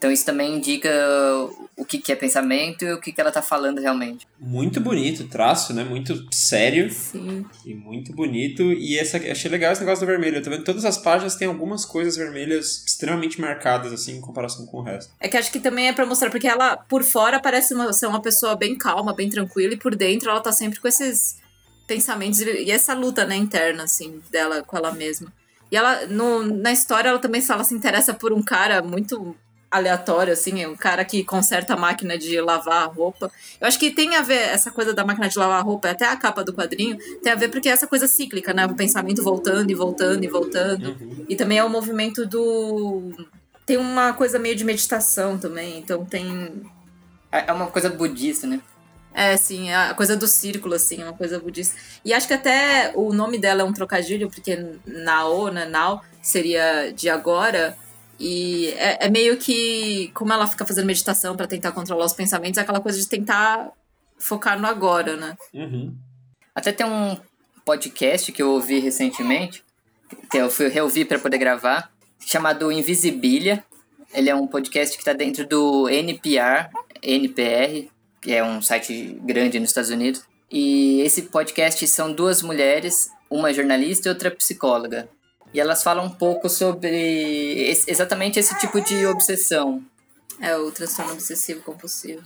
[0.00, 0.90] Então isso também indica
[1.76, 4.26] o que, que é pensamento e o que, que ela tá falando realmente.
[4.38, 5.84] Muito bonito o traço, né?
[5.84, 7.44] Muito sério Sim.
[7.66, 8.62] e muito bonito.
[8.72, 10.38] E essa, achei legal esse negócio do vermelho.
[10.38, 14.22] Eu tô vendo que todas as páginas têm algumas coisas vermelhas extremamente marcadas, assim, em
[14.22, 15.12] comparação com o resto.
[15.20, 18.06] É que acho que também é pra mostrar, porque ela, por fora, parece uma, ser
[18.06, 21.36] uma pessoa bem calma, bem tranquila, e por dentro ela tá sempre com esses
[21.86, 25.30] pensamentos e e essa luta, né, interna, assim, dela com ela mesma.
[25.70, 29.36] E ela, no, na história, ela também ela se interessa por um cara muito
[29.70, 33.30] aleatório, assim, é um cara que conserta a máquina de lavar a roupa.
[33.60, 36.06] Eu acho que tem a ver, essa coisa da máquina de lavar a roupa, até
[36.06, 38.66] a capa do quadrinho, tem a ver porque é essa coisa cíclica, né?
[38.66, 40.96] O pensamento voltando e voltando e voltando.
[41.28, 43.12] E também é o movimento do.
[43.64, 46.62] Tem uma coisa meio de meditação também, então tem.
[47.30, 48.60] É é uma coisa budista, né?
[49.12, 51.76] É, sim, a coisa do círculo, assim, uma coisa budista.
[52.04, 54.56] E acho que até o nome dela é um trocadilho, porque
[54.86, 57.76] Nao, né, Nao, seria de agora.
[58.20, 62.58] E é, é meio que, como ela fica fazendo meditação pra tentar controlar os pensamentos,
[62.58, 63.72] é aquela coisa de tentar
[64.18, 65.38] focar no agora, né?
[65.54, 65.96] Uhum.
[66.54, 67.16] Até tem um
[67.64, 69.64] podcast que eu ouvi recentemente,
[70.30, 73.64] que eu fui reouvir para poder gravar, chamado Invisibilia.
[74.12, 76.68] Ele é um podcast que está dentro do NPR,
[77.02, 77.88] NPR,
[78.20, 80.22] que é um site grande nos Estados Unidos.
[80.50, 85.08] E esse podcast são duas mulheres, uma jornalista e outra psicóloga.
[85.52, 89.82] E elas falam um pouco sobre exatamente esse tipo de obsessão.
[90.40, 92.22] É o transtorno obsessivo compulsivo.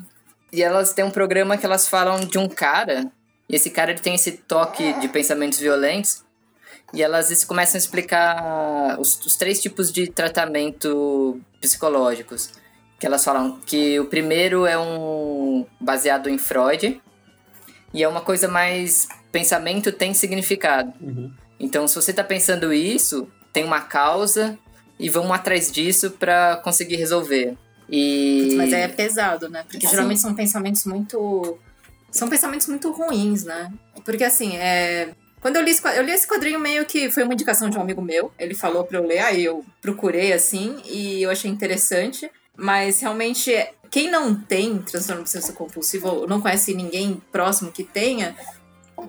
[0.52, 3.10] E elas têm um programa que elas falam de um cara,
[3.48, 6.22] e esse cara ele tem esse toque de pensamentos violentos,
[6.92, 12.50] e elas começam a explicar os, os três tipos de tratamento psicológicos.
[13.00, 17.02] Que elas falam que o primeiro é um baseado em Freud,
[17.92, 20.92] e é uma coisa mais pensamento tem significado.
[21.00, 21.32] Uhum.
[21.58, 24.58] Então, se você tá pensando isso, tem uma causa
[24.98, 27.56] e vamos atrás disso pra conseguir resolver.
[27.88, 29.64] E Mas aí é pesado, né?
[29.68, 29.92] Porque Sim.
[29.92, 31.58] geralmente são pensamentos muito.
[32.10, 33.72] São pensamentos muito ruins, né?
[34.04, 35.10] Porque assim, é.
[35.40, 37.82] Quando eu li, esse, eu li esse quadrinho meio que foi uma indicação de um
[37.82, 38.32] amigo meu.
[38.38, 42.30] Ele falou pra eu ler, aí eu procurei assim e eu achei interessante.
[42.56, 43.52] Mas realmente,
[43.90, 48.34] quem não tem transtorno obsessivo compulsivo ou não conhece ninguém próximo que tenha,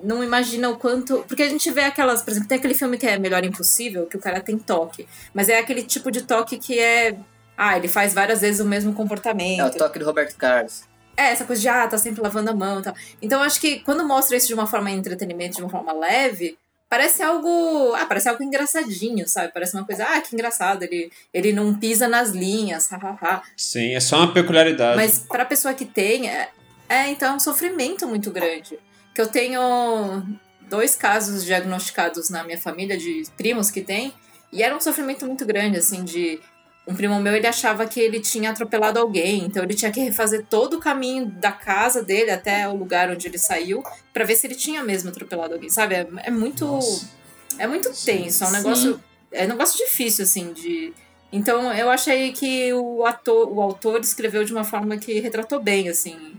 [0.04, 1.24] não imagina o quanto.
[1.28, 2.22] Porque a gente vê aquelas.
[2.22, 5.08] Por exemplo, tem aquele filme que é Melhor Impossível, que o cara tem toque.
[5.34, 7.18] Mas é aquele tipo de toque que é.
[7.58, 9.62] Ah, ele faz várias vezes o mesmo comportamento.
[9.62, 10.84] é o toque do Roberto Carlos.
[11.18, 12.94] É, essa coisa de, ah, tá sempre lavando a mão e tal.
[13.22, 15.94] Então, eu acho que quando mostra isso de uma forma de entretenimento, de uma forma
[15.94, 16.58] leve,
[16.90, 17.94] parece algo.
[17.96, 19.54] Ah, parece algo engraçadinho, sabe?
[19.54, 23.42] Parece uma coisa, ah, que engraçado, ele, ele não pisa nas linhas, hahaha.
[23.56, 24.98] Sim, é só uma peculiaridade.
[24.98, 26.50] Mas pra pessoa que tem, é,
[26.90, 28.78] é, então é um sofrimento muito grande.
[29.16, 30.24] Que eu tenho
[30.70, 34.13] dois casos diagnosticados na minha família de primos que tem,
[34.51, 36.39] e era um sofrimento muito grande, assim, de.
[36.88, 40.45] Um primo meu, ele achava que ele tinha atropelado alguém, então ele tinha que refazer
[40.47, 44.45] todo o caminho da casa dele até o lugar onde ele saiu, pra ver se
[44.45, 45.95] ele tinha mesmo atropelado alguém, sabe?
[45.95, 46.63] É, é muito.
[46.63, 47.09] Nossa.
[47.57, 48.05] É muito Sim.
[48.05, 48.57] tenso, é um Sim.
[48.57, 49.03] negócio.
[49.32, 50.93] É um negócio difícil, assim, de.
[51.32, 55.89] Então eu achei que o ator, o autor escreveu de uma forma que retratou bem,
[55.89, 56.36] assim.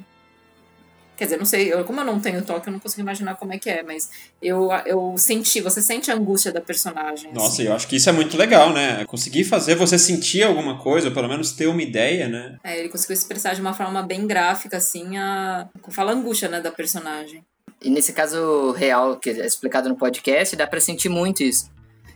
[1.17, 3.53] Quer dizer, não sei, eu, como eu não tenho toque, eu não consigo imaginar como
[3.53, 4.11] é que é, mas
[4.43, 7.33] eu, eu senti, você sente a angústia da personagem.
[7.33, 7.63] Nossa, assim.
[7.65, 9.05] eu acho que isso é muito legal, né?
[9.07, 12.59] Conseguir fazer você sentir alguma coisa, ou pelo menos ter uma ideia, né?
[12.63, 15.69] É, ele conseguiu expressar de uma forma bem gráfica, assim, a.
[15.89, 17.43] Fala a angústia, né, da personagem.
[17.83, 21.71] E nesse caso real, que é explicado no podcast, dá pra sentir muito isso.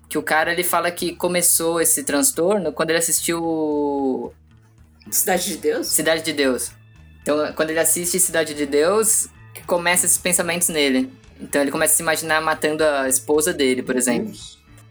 [0.08, 4.32] Que o cara, ele fala que começou esse transtorno quando ele assistiu
[5.10, 5.86] Cidade de Deus?
[5.88, 6.70] Cidade de Deus.
[7.22, 9.28] Então, quando ele assiste Cidade de Deus,
[9.66, 11.10] começa esses pensamentos nele.
[11.40, 14.32] Então ele começa a se imaginar matando a esposa dele, por exemplo.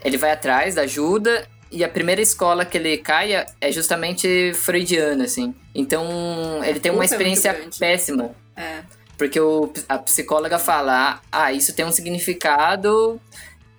[0.03, 5.25] Ele vai atrás da ajuda e a primeira escola que ele cai é justamente freudiana,
[5.25, 5.53] assim.
[5.75, 7.77] Então ele tem uma é experiência grande.
[7.77, 8.31] péssima.
[8.55, 8.79] É.
[9.17, 13.19] Porque o, a psicóloga fala, ah, isso tem um significado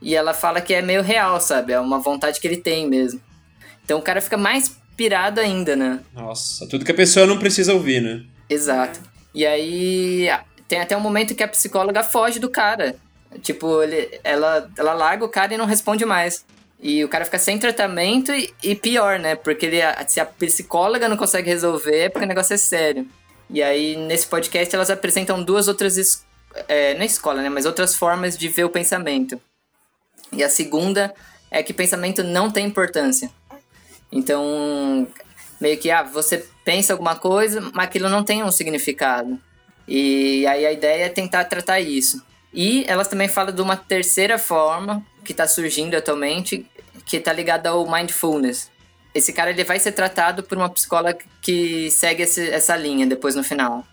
[0.01, 1.73] e ela fala que é meio real, sabe?
[1.73, 3.21] É uma vontade que ele tem mesmo.
[3.85, 6.01] Então o cara fica mais pirado ainda, né?
[6.15, 8.23] Nossa, tudo que a pessoa não precisa ouvir, né?
[8.51, 9.01] Exato.
[9.33, 10.29] E aí
[10.67, 12.97] tem até um momento que a psicóloga foge do cara.
[13.43, 16.45] Tipo, ele, ela, ela larga o cara e não responde mais.
[16.83, 19.37] E o cara fica sem tratamento e, e pior, né?
[19.37, 23.07] Porque ele, se a psicóloga não consegue resolver, é porque o negócio é sério.
[23.49, 26.25] E aí, nesse podcast, elas apresentam duas outras.
[26.67, 27.49] É, não é escola, né?
[27.49, 29.41] Mas outras formas de ver o pensamento.
[30.33, 31.15] E a segunda
[31.51, 33.31] é que pensamento não tem importância.
[34.11, 35.07] Então,
[35.61, 39.37] meio que, ah, você pensa alguma coisa, mas aquilo não tem um significado.
[39.89, 42.25] E aí a ideia é tentar tratar isso.
[42.55, 46.65] E elas também falam de uma terceira forma que está surgindo atualmente,
[47.05, 48.71] que está ligada ao mindfulness.
[49.13, 53.35] Esse cara ele vai ser tratado por uma psicóloga que segue esse, essa linha depois
[53.35, 53.85] no final.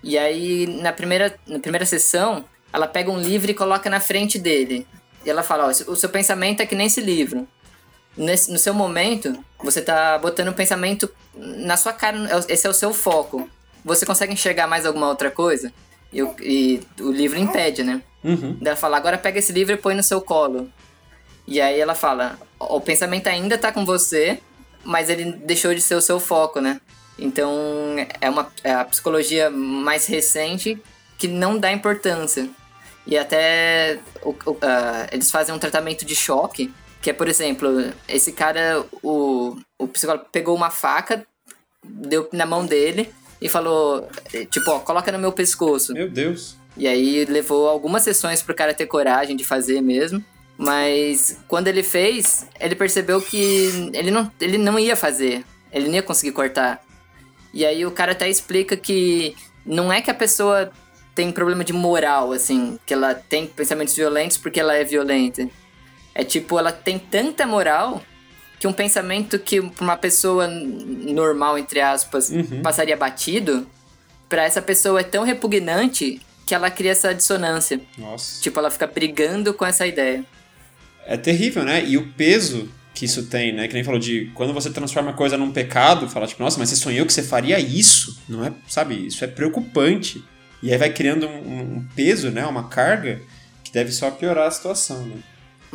[0.00, 4.38] E aí, na primeira, na primeira sessão, ela pega um livro e coloca na frente
[4.38, 4.86] dele.
[5.26, 7.48] E ela fala, ó, o seu pensamento é que nem esse livro.
[8.16, 12.16] Nesse, no seu momento, você tá botando o pensamento na sua cara,
[12.48, 13.48] esse é o seu foco.
[13.84, 15.72] Você consegue enxergar mais alguma outra coisa?
[16.12, 18.00] E, o- e o livro impede, né?
[18.22, 18.56] Uhum.
[18.64, 20.70] Ela fala, agora pega esse livro e põe no seu colo.
[21.46, 24.38] E aí ela fala, o pensamento ainda tá com você,
[24.84, 26.80] mas ele deixou de ser o seu foco, né?
[27.18, 27.52] Então
[28.20, 30.80] é uma é a psicologia mais recente
[31.18, 32.48] que não dá importância.
[33.06, 36.72] E até o- o- ah, eles fazem um tratamento de choque,
[37.04, 37.68] que é, por exemplo,
[38.08, 41.22] esse cara, o, o psicólogo pegou uma faca,
[41.84, 45.92] deu na mão dele e falou, eh, tipo, ó, coloca no meu pescoço.
[45.92, 46.56] Meu Deus.
[46.74, 50.24] E aí levou algumas sessões pro cara ter coragem de fazer mesmo.
[50.56, 55.44] Mas quando ele fez, ele percebeu que ele não, ele não ia fazer.
[55.70, 56.82] Ele não ia conseguir cortar.
[57.52, 59.36] E aí o cara até explica que
[59.66, 60.72] não é que a pessoa
[61.14, 65.46] tem problema de moral, assim, que ela tem pensamentos violentos porque ela é violenta.
[66.14, 68.02] É tipo, ela tem tanta moral
[68.58, 72.62] que um pensamento que uma pessoa normal, entre aspas, Uhum.
[72.62, 73.66] passaria batido,
[74.28, 77.80] pra essa pessoa é tão repugnante que ela cria essa dissonância.
[77.98, 78.40] Nossa.
[78.40, 80.24] Tipo, ela fica brigando com essa ideia.
[81.06, 81.84] É terrível, né?
[81.84, 83.66] E o peso que isso tem, né?
[83.66, 86.68] Que nem falou de quando você transforma a coisa num pecado, fala tipo, nossa, mas
[86.68, 88.22] você sonhou que você faria isso?
[88.28, 89.06] Não é, sabe?
[89.06, 90.24] Isso é preocupante.
[90.62, 92.46] E aí vai criando um, um peso, né?
[92.46, 93.20] Uma carga
[93.62, 95.16] que deve só piorar a situação, né?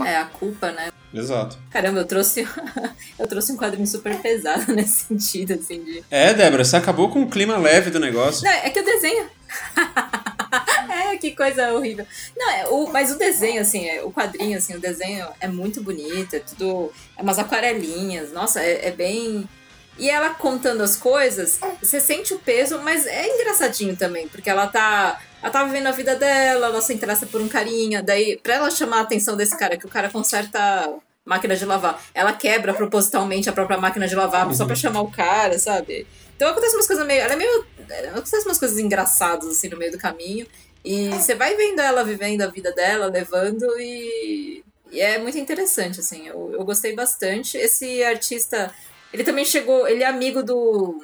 [0.05, 0.89] É a culpa, né?
[1.13, 1.57] Exato.
[1.71, 2.47] Caramba, eu trouxe,
[3.17, 6.03] eu trouxe um quadrinho super pesado nesse sentido, assim, de.
[6.09, 8.43] É, Débora, você acabou com o clima leve do negócio.
[8.43, 9.27] Não, é que o desenho.
[10.89, 12.05] é, que coisa horrível.
[12.37, 15.81] Não, é, o, mas o desenho, assim, é, o quadrinho, assim, o desenho é muito
[15.81, 16.91] bonito, é tudo.
[17.17, 19.49] É umas aquarelinhas, nossa, é, é bem.
[19.97, 24.67] E ela contando as coisas, você sente o peso, mas é engraçadinho também, porque ela
[24.67, 25.19] tá.
[25.41, 28.69] Ela tá vivendo a vida dela, ela se interessa por um carinha, daí, pra ela
[28.69, 30.89] chamar a atenção desse cara, que o cara conserta
[31.25, 35.11] máquina de lavar, ela quebra propositalmente a própria máquina de lavar só pra chamar o
[35.11, 36.07] cara, sabe?
[36.35, 37.21] Então acontece umas coisas meio.
[37.21, 37.65] Ela é meio.
[38.11, 40.47] Acontece umas coisas engraçadas assim no meio do caminho.
[40.85, 44.63] E você vai vendo ela vivendo a vida dela, levando e.
[44.91, 46.27] E é muito interessante, assim.
[46.27, 47.57] Eu, eu gostei bastante.
[47.57, 48.73] Esse artista.
[49.13, 49.85] Ele também chegou.
[49.85, 51.03] Ele é amigo do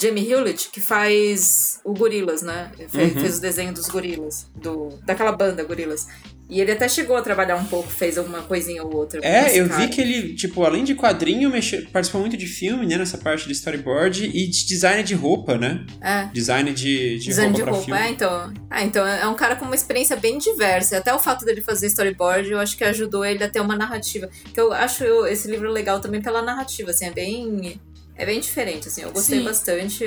[0.00, 2.70] Jamie Hewlett, que faz o Gorilas, né?
[2.88, 3.20] Fez, Uhum.
[3.20, 4.46] fez o desenho dos Gorilas.
[4.56, 6.06] Do, daquela banda Gorilas.
[6.50, 9.20] E ele até chegou a trabalhar um pouco, fez alguma coisinha ou outra.
[9.24, 9.80] É, eu cara.
[9.86, 12.98] vi que ele, tipo, além de quadrinho, mexeu, participou muito de filme, né?
[12.98, 15.86] Nessa parte de storyboard e de design de roupa, né?
[16.02, 16.26] É.
[16.26, 18.52] Design de, de Design roupa de pra roupa, é, então.
[18.68, 20.98] Ah, então é um cara com uma experiência bem diversa.
[20.98, 24.28] Até o fato dele fazer storyboard, eu acho que ajudou ele a ter uma narrativa.
[24.52, 27.80] Que eu acho eu- esse livro legal também pela narrativa, assim, é bem.
[28.22, 29.02] É bem diferente, assim.
[29.02, 29.44] Eu gostei Sim.
[29.44, 30.04] bastante.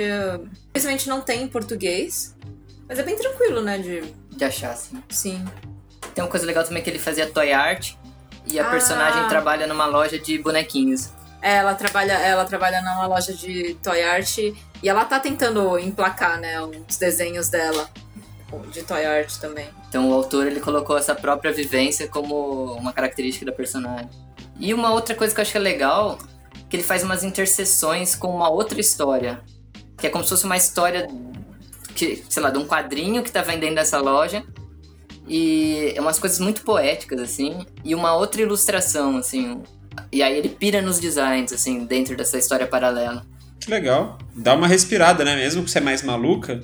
[0.69, 2.33] Infelizmente não tem em português.
[2.87, 3.77] Mas é bem tranquilo, né?
[3.77, 4.03] De.
[4.31, 5.03] De achar, assim.
[5.09, 5.43] Sim.
[6.13, 7.95] Tem uma coisa legal também que ele fazia toy art.
[8.47, 8.71] E a Ah.
[8.71, 11.09] personagem trabalha numa loja de bonequinhos.
[11.41, 14.53] É, ela trabalha, ela trabalha numa loja de toy art e
[14.83, 17.89] ela tá tentando emplacar, né, os desenhos dela
[18.71, 19.67] de toy art também.
[19.89, 24.09] Então o autor ele colocou essa própria vivência como uma característica da personagem.
[24.57, 26.17] E uma outra coisa que eu acho que é legal,
[26.69, 29.41] que ele faz umas interseções com uma outra história,
[29.97, 31.07] que é como se fosse uma história
[31.95, 34.43] que, sei lá, de um quadrinho que tá vendendo dessa loja.
[35.27, 39.63] E é umas coisas muito poéticas assim, e uma outra ilustração assim.
[40.11, 43.25] E aí ele pira nos designs assim, dentro dessa história paralela.
[43.59, 44.19] Que legal.
[44.35, 45.35] Dá uma respirada, né?
[45.35, 46.61] Mesmo que você é mais maluca,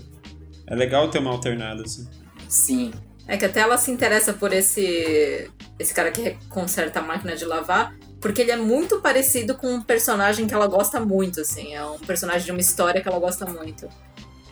[0.68, 2.08] É legal ter uma alternada, assim.
[2.48, 2.94] Sim.
[3.28, 7.44] É que até ela se interessa por esse esse cara que conserta a máquina de
[7.44, 11.74] lavar, porque ele é muito parecido com um personagem que ela gosta muito, assim.
[11.74, 13.90] É um personagem de uma história que ela gosta muito.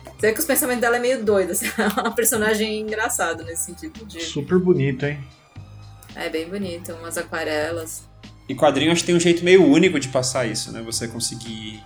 [0.04, 1.66] Você vê que os pensamentos dela é meio doido, assim.
[1.78, 4.04] É uma personagem engraçada nesse sentido.
[4.04, 4.20] De...
[4.20, 5.18] Super bonito, hein?
[6.16, 8.02] É bem bonito, umas aquarelas.
[8.48, 10.82] E quadrinho acho que tem um jeito meio único de passar isso, né?
[10.82, 11.80] Você conseguir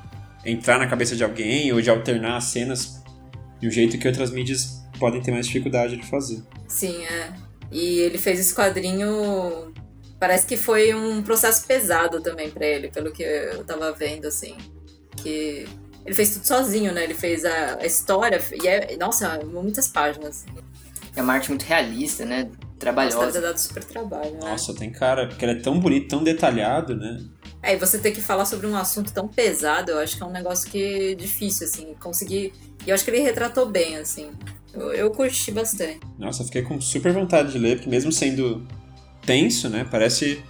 [0.45, 3.03] entrar na cabeça de alguém ou de alternar as cenas
[3.61, 6.43] de um jeito que outras mídias podem ter mais dificuldade de fazer.
[6.66, 7.32] Sim, é.
[7.70, 9.74] E ele fez esse quadrinho.
[10.25, 14.57] Parece que foi um processo pesado também para ele, pelo que eu tava vendo, assim.
[15.18, 15.68] Que
[16.03, 17.05] ele fez tudo sozinho, né?
[17.05, 18.97] Ele fez a, a história e é.
[18.97, 20.47] Nossa, muitas páginas.
[21.14, 22.51] É uma arte muito realista, né?
[22.79, 23.18] Trabalhosa.
[23.18, 24.41] Nossa, dado super trabalho, né?
[24.41, 27.22] Nossa, tem cara, porque ele é tão bonito, tão detalhado, né?
[27.62, 30.27] É, e você ter que falar sobre um assunto tão pesado, eu acho que é
[30.27, 32.55] um negócio que é difícil, assim, conseguir.
[32.87, 34.31] E eu acho que ele retratou bem, assim.
[34.72, 36.01] Eu, eu curti bastante.
[36.18, 38.66] Nossa, fiquei com super vontade de ler, porque mesmo sendo
[39.27, 39.87] tenso, né?
[39.91, 40.43] Parece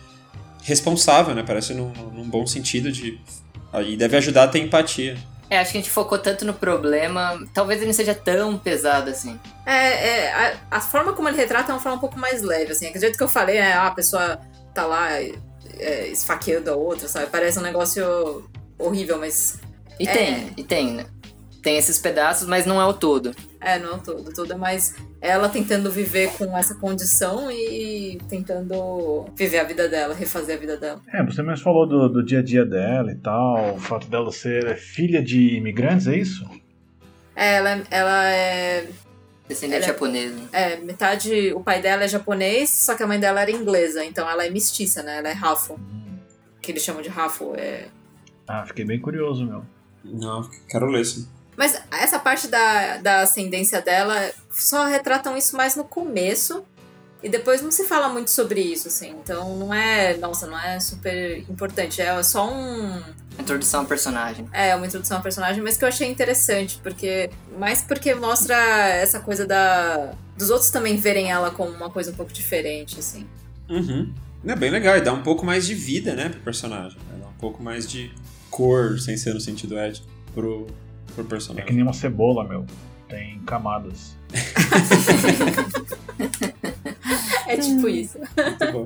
[0.63, 1.43] responsável, né?
[1.47, 3.21] Parece num, num bom sentido de.
[3.87, 5.17] E deve ajudar a ter empatia.
[5.51, 9.11] É, acho que a gente focou tanto no problema, talvez ele não seja tão pesado
[9.11, 9.39] assim.
[9.67, 12.73] É, é a, a, forma como ele retrata é uma forma um pouco mais leve,
[12.73, 12.91] assim.
[12.91, 14.41] Do jeito que eu falei, é, ah, a pessoa
[14.73, 17.27] tá lá é, esfaqueando a outra, sabe?
[17.31, 18.49] Parece um negócio
[18.79, 19.59] horrível, mas.
[20.01, 20.13] E é...
[20.13, 21.07] tem, e tem, né?
[21.63, 23.35] Tem esses pedaços, mas não é o todo.
[23.65, 29.59] É, não é todo é mais ela tentando viver com essa condição e tentando viver
[29.59, 31.01] a vida dela, refazer a vida dela.
[31.13, 34.31] É, você mesmo falou do, do dia a dia dela e tal, o fato dela
[34.31, 36.45] ser filha de imigrantes, é isso?
[37.35, 38.89] É, ela, ela é.
[39.49, 40.41] Descendente japonesa.
[40.53, 41.53] É, metade.
[41.55, 44.51] O pai dela é japonês, só que a mãe dela era inglesa, então ela é
[44.51, 45.19] mestiça, né?
[45.19, 45.75] Ela é rafo.
[45.75, 46.19] Hum.
[46.63, 47.55] Que eles chamam de rafo.
[47.57, 47.89] É...
[48.47, 49.65] Ah, fiquei bem curioso, meu.
[50.03, 51.27] Não, quero ler sim.
[51.57, 56.65] Mas essa parte da, da ascendência dela só retratam isso mais no começo.
[57.23, 59.15] E depois não se fala muito sobre isso, assim.
[59.23, 60.15] Então não é.
[60.19, 62.03] Nossa, não é super importante.
[62.03, 63.03] É só um.
[63.39, 64.47] Introdução ao personagem.
[64.53, 67.31] É, uma introdução ao personagem, mas que eu achei interessante, porque.
[67.59, 68.55] Mais porque mostra
[68.89, 70.13] essa coisa da.
[70.37, 73.27] Dos outros também verem ela como uma coisa um pouco diferente, assim.
[73.71, 74.13] Uhum.
[74.47, 76.99] É bem legal, e dá um pouco mais de vida, né, pro personagem.
[77.19, 78.13] Dá um pouco mais de
[78.51, 80.03] cor, sem ser no sentido Ed,
[80.35, 80.67] pro,
[81.15, 81.65] pro personagem.
[81.65, 82.65] É que nem uma cebola, meu.
[83.09, 84.17] Tem camadas.
[87.47, 88.19] é tipo isso.
[88.19, 88.85] Muito bom.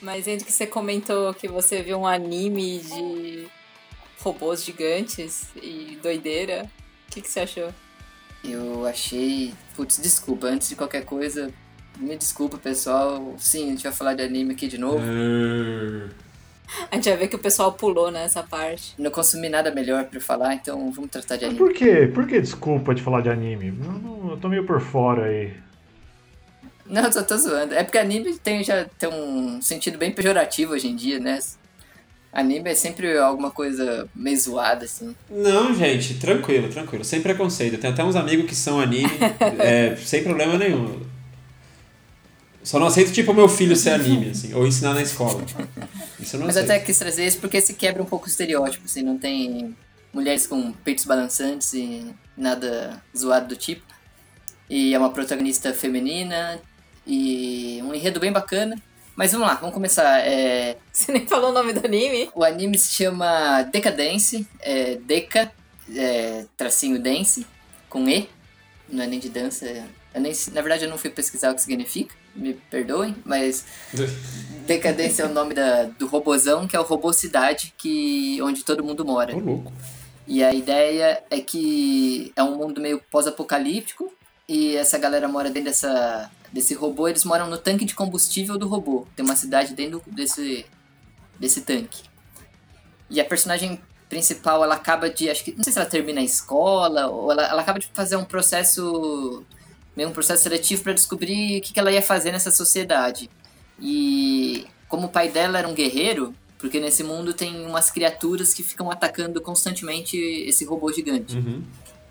[0.00, 3.46] Mas entre que você comentou que você viu um anime de
[4.20, 6.64] robôs gigantes e doideira,
[7.08, 7.72] o que, que você achou?
[8.44, 9.52] Eu achei.
[9.76, 11.52] Putz, desculpa, antes de qualquer coisa,
[11.98, 13.34] me desculpa, pessoal.
[13.38, 15.02] Sim, a gente vai falar de anime aqui de novo.
[16.90, 18.94] A gente vai ver que o pessoal pulou nessa parte.
[18.96, 21.58] Não consumi nada melhor pra falar, então vamos tratar de anime.
[21.58, 22.10] Por quê?
[22.12, 23.68] Por que desculpa de falar de anime?
[23.68, 25.52] Eu, não, eu tô meio por fora aí.
[26.86, 27.74] Não, só tô zoando.
[27.74, 31.38] É porque anime tem, já tem um sentido bem pejorativo hoje em dia, né?
[32.32, 35.14] Anime é sempre alguma coisa meio zoada, assim.
[35.28, 37.04] Não, gente, tranquilo, tranquilo.
[37.04, 37.78] Sem preconceito.
[37.78, 39.10] Tem até uns amigos que são anime,
[39.58, 41.00] é, sem problema nenhum.
[42.62, 45.44] Só não aceito, tipo, meu filho ser anime, assim, ou ensinar na escola.
[46.20, 46.70] Isso eu não Mas aceito.
[46.70, 49.74] até quis trazer isso porque se quebra um pouco o estereótipo, assim, não tem
[50.12, 52.06] mulheres com peitos balançantes e
[52.36, 53.82] nada zoado do tipo.
[54.68, 56.60] E é uma protagonista feminina
[57.06, 58.76] e um enredo bem bacana.
[59.16, 60.20] Mas vamos lá, vamos começar.
[60.20, 60.76] É...
[60.92, 62.30] Você nem falou o nome do anime?
[62.34, 65.52] O anime se chama Decadence, é Deca,
[65.94, 67.46] é, tracinho Dance,
[67.88, 68.28] com E,
[68.88, 69.66] não é nem de dança.
[69.66, 69.84] É...
[70.18, 73.64] Nem, na verdade, eu não fui pesquisar o que significa, me perdoem, mas
[74.66, 78.84] Decadência é o nome da, do robozão, que é o robô cidade, que, onde todo
[78.84, 79.36] mundo mora.
[79.36, 79.72] Ô, louco.
[80.26, 84.12] E a ideia é que é um mundo meio pós-apocalíptico,
[84.48, 88.66] e essa galera mora dentro dessa, desse robô, eles moram no tanque de combustível do
[88.66, 89.06] robô.
[89.14, 90.66] Tem uma cidade dentro desse,
[91.38, 92.02] desse tanque.
[93.08, 95.30] E a personagem principal, ela acaba de.
[95.30, 95.52] Acho que.
[95.52, 99.44] Não sei se ela termina a escola, ou ela, ela acaba de fazer um processo.
[99.96, 103.30] meio um processo seletivo para descobrir o que, que ela ia fazer nessa sociedade.
[103.80, 108.62] E como o pai dela era um guerreiro, porque nesse mundo tem umas criaturas que
[108.62, 111.36] ficam atacando constantemente esse robô gigante.
[111.36, 111.62] Uhum.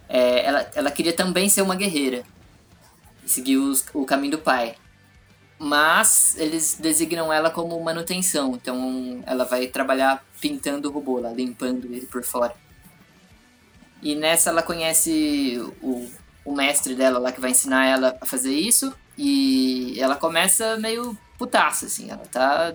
[0.08, 2.24] É, ela, ela queria também ser uma guerreira
[3.32, 4.76] seguir os, o caminho do pai.
[5.58, 11.86] Mas eles designam ela como manutenção, então ela vai trabalhar pintando o robô, lá, limpando
[11.94, 12.56] ele por fora.
[14.02, 16.10] E nessa ela conhece o
[16.50, 18.94] o mestre dela lá que vai ensinar ela a fazer isso.
[19.18, 22.10] E ela começa meio putaça, assim.
[22.10, 22.74] Ela tá.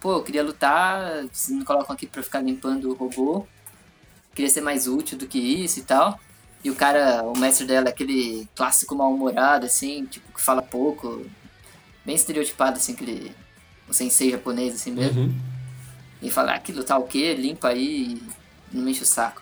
[0.00, 3.46] Pô, eu queria lutar, vocês me colocam aqui pra ficar limpando o robô.
[4.34, 6.20] Queria ser mais útil do que isso e tal.
[6.66, 11.24] E o cara, o mestre dela é aquele clássico mal-humorado, assim, tipo, que fala pouco.
[12.04, 13.32] Bem estereotipado, assim, aquele.
[13.88, 15.22] O sensei japonês, assim mesmo.
[15.22, 15.40] Uhum.
[16.20, 17.34] E fala, ah, aquilo tá o quê?
[17.34, 18.22] Limpa aí e
[18.72, 19.40] não me enche o saco.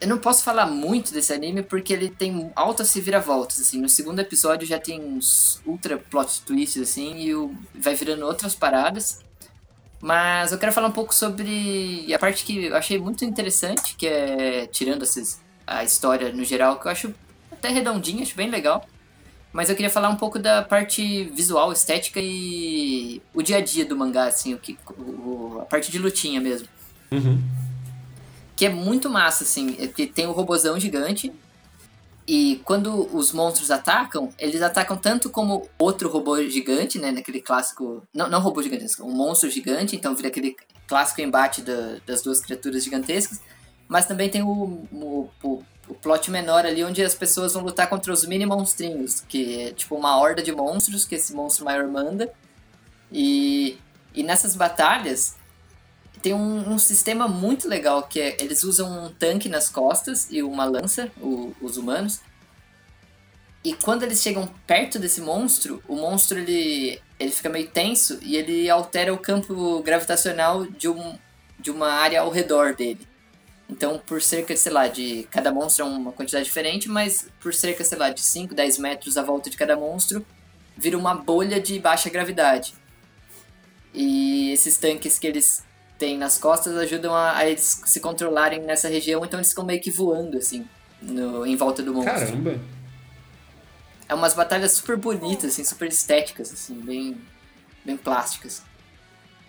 [0.00, 3.80] Eu não posso falar muito desse anime porque ele tem altas reviravoltas, assim.
[3.80, 8.54] No segundo episódio já tem uns ultra plot twists, assim, e o, vai virando outras
[8.54, 9.18] paradas.
[10.00, 14.06] Mas eu quero falar um pouco sobre a parte que eu achei muito interessante, que
[14.06, 17.14] é, tirando esses, a história no geral, que eu acho
[17.50, 18.86] até redondinha, acho bem legal.
[19.52, 23.84] Mas eu queria falar um pouco da parte visual, estética e o dia a dia
[23.84, 26.66] do mangá, assim, o que, o, a parte de lutinha mesmo.
[27.10, 27.42] Uhum.
[28.56, 31.30] Que é muito massa, assim, é que tem o robozão gigante.
[32.26, 37.10] E quando os monstros atacam, eles atacam tanto como outro robô gigante, né?
[37.10, 38.02] Naquele clássico.
[38.14, 40.56] Não, não robô gigante, um monstro gigante, então vira aquele
[40.86, 43.40] clássico embate da, das duas criaturas gigantescas.
[43.92, 44.48] Mas também tem o,
[44.90, 49.20] o, o, o plot menor ali, onde as pessoas vão lutar contra os mini monstrinhos,
[49.28, 52.32] que é tipo uma horda de monstros que esse monstro maior manda.
[53.12, 53.78] E,
[54.14, 55.36] e nessas batalhas,
[56.22, 60.42] tem um, um, sistema muito legal que é eles usam um tanque nas costas e
[60.42, 62.22] uma lança, o, os humanos.
[63.62, 68.36] E quando eles chegam perto desse monstro, o monstro ele, ele fica meio tenso e
[68.36, 71.18] ele altera o campo gravitacional de, um,
[71.60, 73.11] de uma área ao redor dele.
[73.72, 77.82] Então, por cerca, sei lá, de cada monstro é uma quantidade diferente, mas por cerca,
[77.82, 80.24] sei lá, de 5, 10 metros à volta de cada monstro,
[80.76, 82.74] vira uma bolha de baixa gravidade.
[83.94, 85.64] E esses tanques que eles
[85.98, 89.80] têm nas costas ajudam a, a, eles se controlarem nessa região, então eles ficam meio
[89.80, 90.68] que voando, assim,
[91.00, 92.26] no, em volta do monstro.
[92.26, 92.60] Caramba!
[94.06, 97.18] É umas batalhas super bonitas, assim, super estéticas, assim, bem,
[97.82, 98.62] bem plásticas.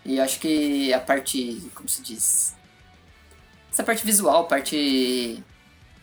[0.06, 2.56] E acho que a parte, como se diz,
[3.74, 5.44] essa parte visual, parte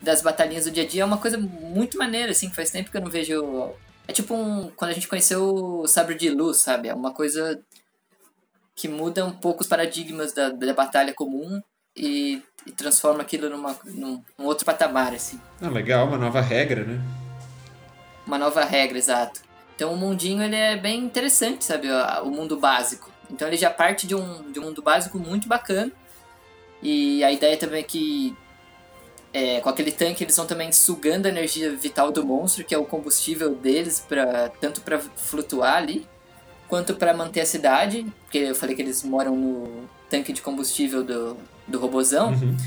[0.01, 2.91] das batalhinhas do dia a dia é uma coisa muito maneira, assim, que faz tempo
[2.91, 3.73] que eu não vejo.
[4.07, 4.69] É tipo um.
[4.75, 6.89] Quando a gente conheceu o Sabre de Luz, sabe?
[6.89, 7.59] É uma coisa
[8.75, 11.61] que muda um pouco os paradigmas da, da batalha comum
[11.95, 15.39] e, e transforma aquilo numa, num, num outro patamar, assim.
[15.61, 16.99] Ah, legal, uma nova regra, né?
[18.25, 19.41] Uma nova regra, exato.
[19.75, 21.87] Então o mundinho ele é bem interessante, sabe?
[22.23, 23.09] O mundo básico.
[23.29, 25.91] Então ele já parte de um, de um mundo básico muito bacana.
[26.81, 28.35] E a ideia também é que
[29.33, 32.77] é, com aquele tanque eles vão também sugando a energia vital do monstro, que é
[32.77, 36.05] o combustível deles, pra, tanto para flutuar ali,
[36.67, 41.03] quanto para manter a cidade, porque eu falei que eles moram no tanque de combustível
[41.03, 42.31] do, do robozão.
[42.31, 42.57] Uhum.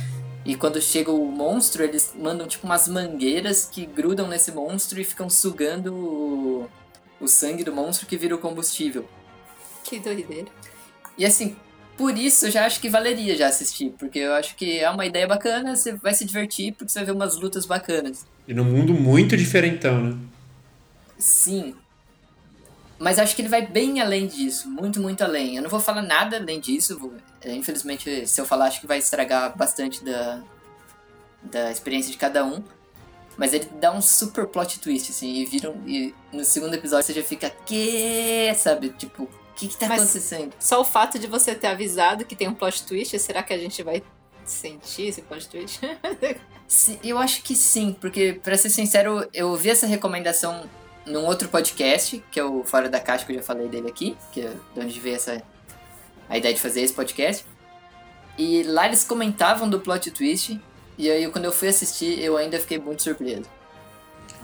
[0.44, 5.04] E quando chega o monstro, eles mandam tipo umas mangueiras que grudam nesse monstro e
[5.04, 6.70] ficam sugando o,
[7.18, 9.08] o sangue do monstro que vira o combustível.
[9.82, 10.48] Que doideira.
[11.16, 11.56] E assim,
[11.96, 15.06] por isso eu já acho que valeria já assistir, porque eu acho que é uma
[15.06, 18.26] ideia bacana, você vai se divertir porque você vai ver umas lutas bacanas.
[18.46, 20.18] E num mundo muito diferentão, né?
[21.18, 21.74] Sim.
[22.98, 25.56] Mas acho que ele vai bem além disso, muito, muito além.
[25.56, 28.86] Eu não vou falar nada além disso, vou, é, infelizmente se eu falar acho que
[28.86, 30.42] vai estragar bastante da,
[31.42, 32.62] da experiência de cada um.
[33.36, 35.74] Mas ele dá um super plot twist, assim, e viram.
[35.86, 38.54] E no segundo episódio você já fica, que?
[38.54, 38.90] Sabe?
[38.90, 40.52] Tipo, o que, que tá Mas acontecendo?
[40.58, 43.58] Só o fato de você ter avisado que tem um plot twist, será que a
[43.58, 44.02] gente vai
[44.44, 45.80] sentir esse plot twist?
[46.66, 50.64] Sim, eu acho que sim, porque, pra ser sincero, eu ouvi essa recomendação
[51.04, 54.16] num outro podcast, que é o Fora da Caixa, que eu já falei dele aqui,
[54.32, 55.42] que é de onde veio essa,
[56.26, 57.44] a ideia de fazer esse podcast.
[58.38, 60.58] E lá eles comentavam do plot twist,
[60.96, 63.44] e aí quando eu fui assistir, eu ainda fiquei muito surpreso.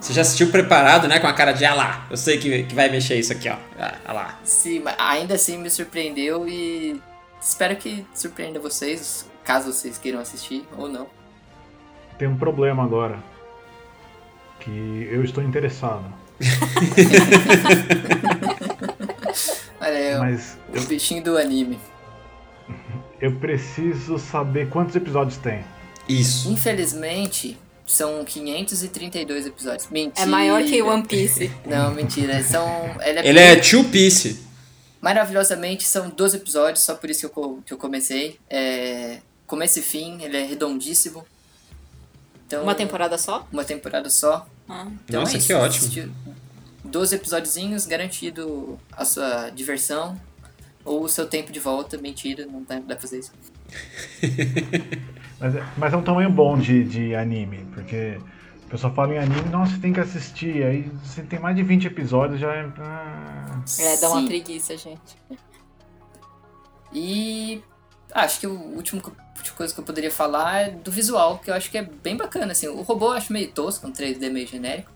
[0.00, 1.20] Você já assistiu preparado, né?
[1.20, 3.56] Com a cara de, ah lá, eu sei que, que vai mexer isso aqui, ó.
[3.78, 4.38] Ah, ah lá.
[4.42, 7.00] Sim, mas ainda assim me surpreendeu e
[7.40, 11.06] espero que surpreenda vocês, caso vocês queiram assistir ou não.
[12.18, 13.18] Tem um problema agora.
[14.60, 16.04] Que eu estou interessado.
[19.80, 21.78] Olha, é Mas o, o bichinho do anime.
[23.20, 25.62] eu preciso saber quantos episódios tem.
[26.08, 26.50] Isso.
[26.50, 27.58] Infelizmente,
[27.90, 29.88] são 532 episódios.
[29.90, 30.22] Mentira.
[30.22, 31.50] É maior que One Piece.
[31.66, 32.40] Não, mentira.
[32.42, 32.64] São,
[33.02, 34.40] ele é, Ele é Two Piece.
[35.00, 38.38] Maravilhosamente, são 12 episódios, só por isso que eu, que eu comecei.
[38.48, 41.26] É, começo e fim, ele é redondíssimo.
[42.46, 43.48] Então, Uma temporada só?
[43.52, 44.46] Uma temporada só.
[44.68, 44.86] Ah.
[45.04, 45.84] Então Nossa, é isso, que ótimo.
[45.84, 46.10] assistir
[46.84, 50.20] 12 episódiozinhos, garantido a sua diversão.
[50.84, 51.98] Ou o seu tempo de volta.
[51.98, 53.32] Mentira, não dá pra fazer isso.
[55.40, 58.20] Mas é, mas é um tamanho bom de, de anime, porque
[58.66, 60.64] O pessoal fala em anime, nossa, você tem que assistir.
[60.64, 62.72] Aí você tem mais de 20 episódios, já é.
[62.78, 64.26] Ah, É, dá uma Sim.
[64.26, 65.16] preguiça, gente.
[66.92, 67.62] E
[68.12, 69.00] ah, acho que o último
[69.36, 72.16] última coisa que eu poderia falar é do visual, que eu acho que é bem
[72.16, 72.68] bacana, assim.
[72.68, 74.90] O robô eu acho meio tosco, um 3D meio genérico,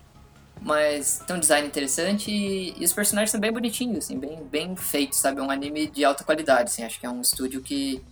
[0.61, 4.75] mas tem um design interessante e, e os personagens são bem bonitinhos, assim, bem, bem
[4.75, 5.39] feitos, sabe?
[5.41, 6.83] É um anime de alta qualidade, assim.
[6.83, 8.03] Acho que é um estúdio que,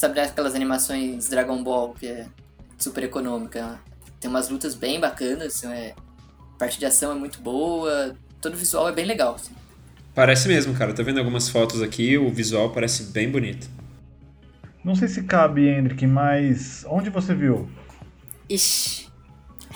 [0.00, 2.26] sabe, né, aquelas animações Dragon Ball, que é
[2.78, 3.78] super econômica.
[4.18, 5.94] Tem umas lutas bem bacanas, assim, é,
[6.54, 9.52] a parte de ação é muito boa, todo o visual é bem legal, assim.
[10.14, 10.92] Parece mesmo, cara.
[10.94, 13.68] Tô vendo algumas fotos aqui, o visual parece bem bonito.
[14.82, 17.70] Não sei se cabe, Hendrik, mas onde você viu?
[18.48, 19.08] Ixi.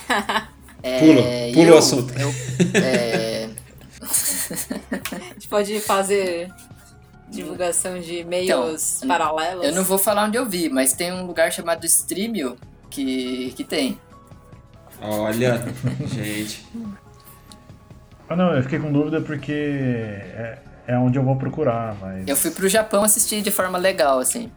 [0.86, 1.22] É, Pula,
[1.54, 2.12] pula o eu- assunto.
[2.18, 2.34] eu-
[2.78, 3.48] é,
[4.04, 6.52] A gente pode fazer
[7.34, 9.64] divulgação de meios Então, paralelos.
[9.64, 12.56] eu não vou falar onde eu vi, mas tem um lugar chamado Streamio
[12.90, 13.98] que, que tem.
[15.00, 15.60] Olha,
[16.06, 16.64] gente.
[18.28, 22.26] Ah, não, eu fiquei com dúvida porque é, é onde eu vou procurar, mas.
[22.26, 24.50] Eu fui pro Japão assistir de forma legal, assim.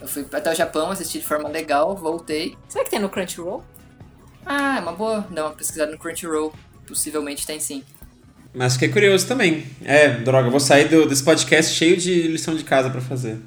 [0.00, 2.56] Eu fui até o Japão assistir de forma legal, voltei.
[2.68, 3.62] Será que tem no Crunchyroll?
[4.44, 6.52] Ah, é uma boa dar uma pesquisada no Crunchyroll.
[6.88, 7.84] Possivelmente tem sim.
[8.54, 9.66] Mas fiquei curioso também.
[9.84, 13.38] É, droga, eu vou sair do- desse podcast cheio de lição de casa pra fazer.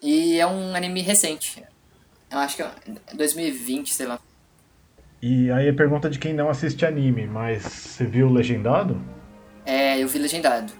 [0.00, 1.62] E é um anime recente.
[2.30, 2.70] Eu acho que é
[3.14, 4.20] 2020, sei lá.
[5.20, 9.00] E aí a pergunta de quem não assiste anime, mas você viu legendado?
[9.66, 10.72] É, eu vi legendado.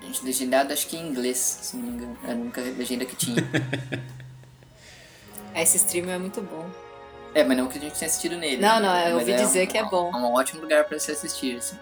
[0.00, 2.16] Gente, legendado acho que em inglês, se não me engano.
[2.22, 3.42] Era a única legenda que tinha.
[5.54, 6.68] Esse stream é muito bom.
[7.34, 8.60] É, mas não que a gente tenha assistido nele.
[8.62, 8.86] Não, né?
[8.86, 10.10] não, eu ouvi dizer um- que é bom.
[10.12, 11.76] É um ótimo lugar pra se assistir, assim.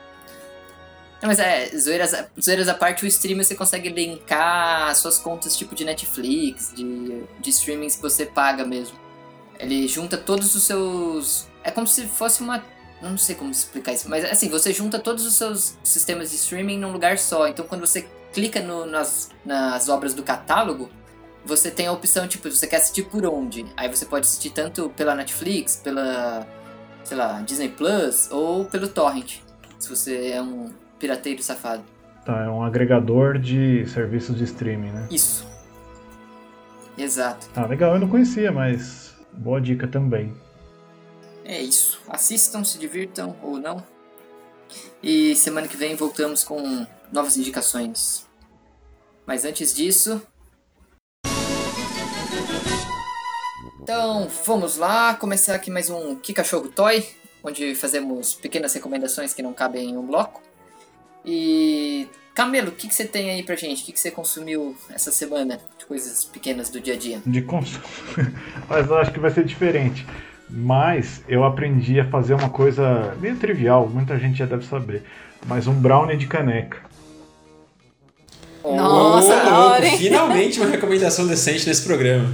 [1.20, 5.56] Não, mas é, zoeiras, zoeiras à parte, o stream você consegue linkar as suas contas
[5.56, 8.96] tipo de Netflix, de, de streamings que você paga mesmo.
[9.58, 11.48] Ele junta todos os seus.
[11.64, 12.62] É como se fosse uma.
[13.02, 16.78] Não sei como explicar isso, mas assim, você junta todos os seus sistemas de streaming
[16.78, 17.48] num lugar só.
[17.48, 20.88] Então quando você clica no- nas, nas obras do catálogo,
[21.44, 23.64] você tem a opção, tipo, você quer assistir por onde?
[23.76, 26.46] Aí você pode assistir tanto pela Netflix, pela,
[27.04, 29.38] sei lá, Disney Plus ou pelo Torrent,
[29.78, 31.82] se você é um pirateiro safado.
[32.24, 35.08] Tá, é um agregador de serviços de streaming, né?
[35.10, 35.46] Isso.
[36.96, 37.48] Exato.
[37.50, 40.34] Tá, legal, eu não conhecia, mas boa dica também.
[41.44, 42.00] É isso.
[42.08, 43.82] Assistam, se divirtam ou não.
[45.02, 48.26] E semana que vem voltamos com novas indicações.
[49.24, 50.20] Mas antes disso.
[53.80, 57.06] Então, vamos lá começar aqui mais um Que Cachorro Toy,
[57.42, 60.42] onde fazemos pequenas recomendações que não cabem em um bloco.
[61.24, 62.08] E.
[62.34, 63.82] Camelo, o que, que você tem aí pra gente?
[63.82, 67.20] O que, que você consumiu essa semana de coisas pequenas do dia a dia?
[67.26, 67.82] De consumo.
[68.68, 70.06] mas eu acho que vai ser diferente.
[70.48, 75.02] Mas eu aprendi a fazer uma coisa meio trivial, muita gente já deve saber.
[75.46, 76.78] Mas um brownie de caneca.
[78.62, 79.90] Nossa, louco, hora?
[79.92, 82.32] Finalmente uma recomendação decente nesse programa.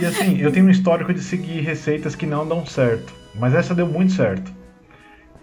[0.00, 3.12] E assim, eu tenho um histórico de seguir receitas que não dão certo.
[3.34, 4.52] Mas essa deu muito certo.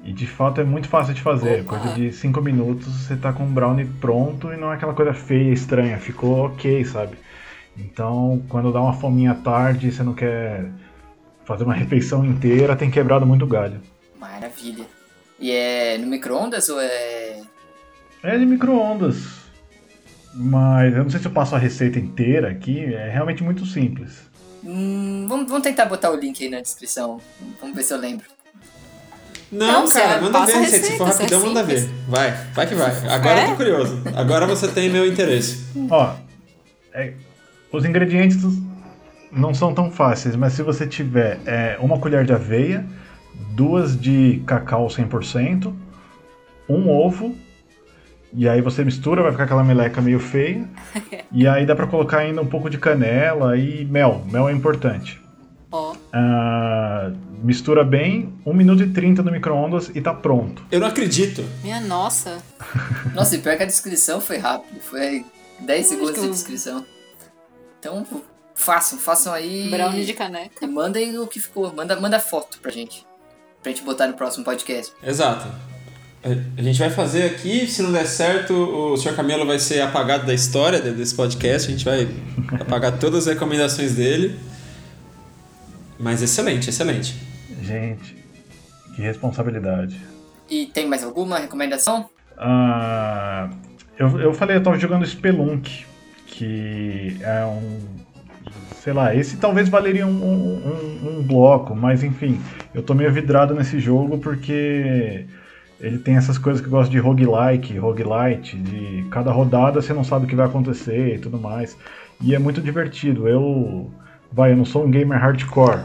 [0.04, 1.62] E de fato é muito fácil de fazer.
[1.62, 1.80] Opa.
[1.80, 5.14] Coisa de 5 minutos você tá com um brownie pronto e não é aquela coisa
[5.14, 5.98] feia, estranha.
[5.98, 7.18] Ficou ok, sabe?
[7.78, 10.70] Então, quando dá uma fominha à tarde e você não quer
[11.46, 13.82] fazer uma refeição inteira, tem quebrado muito galho.
[14.20, 14.86] Maravilha.
[15.40, 17.42] E é no micro-ondas ou é.
[18.22, 19.44] É de micro-ondas.
[20.36, 24.30] Mas eu não sei se eu passo a receita inteira aqui, é realmente muito simples.
[24.64, 27.20] Hum, vamos, vamos tentar botar o link aí na descrição.
[27.60, 28.26] Vamos ver se eu lembro.
[29.54, 30.86] Não, Não, cara, você manda ver, a receita.
[30.88, 31.90] Se for receita, rapidão, é manda ver.
[32.08, 32.92] Vai, vai que vai.
[33.10, 33.48] Agora eu É?
[33.50, 34.02] tô curioso.
[34.16, 35.64] Agora você tem meu interesse.
[35.90, 36.14] Ó,
[36.94, 37.14] é,
[37.72, 38.38] os ingredientes
[39.32, 42.86] não são tão fáceis, mas se você tiver é, uma colher de aveia,
[43.52, 45.74] duas de cacau 100%,
[46.70, 47.36] um ovo,
[48.32, 50.68] e aí você mistura, vai ficar aquela meleca meio feia,
[51.32, 54.24] e aí dá pra colocar ainda um pouco de canela e mel.
[54.32, 55.20] Mel é importante.
[56.16, 57.12] Ah,
[57.44, 60.64] mistura bem, 1 minuto e 30 no micro-ondas e tá pronto.
[60.72, 61.44] Eu não acredito.
[61.64, 62.38] minha nossa.
[63.16, 64.80] Nossa, e pior que a descrição foi rápido.
[64.82, 65.26] Foi
[65.62, 66.86] 10 segundos de descrição.
[67.80, 68.06] Então,
[68.54, 69.70] façam, façam aí.
[69.72, 70.64] Brownie de caneca.
[70.64, 71.74] E mandem o que ficou.
[71.74, 73.06] Manda, manda foto pra gente.
[73.64, 74.94] Pra gente botar no próximo podcast.
[75.04, 75.48] Exato.
[76.58, 79.14] A gente vai fazer aqui, se não der certo, o Sr.
[79.16, 81.68] Camelo vai ser apagado da história de- desse podcast.
[81.68, 82.08] A gente vai
[82.62, 84.40] apagar todas as recomendações dele.
[86.00, 87.16] Mas excelente, excelente.
[87.62, 88.16] Gente,
[88.96, 90.00] que responsabilidade.
[90.50, 92.10] E tem mais alguma recomendação?
[92.38, 93.50] Ah,
[93.98, 95.86] eu, eu falei, eu tava jogando Spelunk,
[96.28, 98.04] que é um
[98.84, 102.38] sei lá, esse talvez valeria um, um, um, um bloco, mas enfim,
[102.76, 105.26] eu tô meio vidrado nesse jogo porque
[105.80, 110.04] ele tem essas coisas que eu gosto de roguelike, roguelite, de cada rodada você não
[110.04, 111.78] sabe o que vai acontecer e tudo mais.
[112.22, 113.28] E é muito divertido.
[113.28, 113.90] Eu,
[114.34, 115.84] vai, eu não sou um gamer hardcore,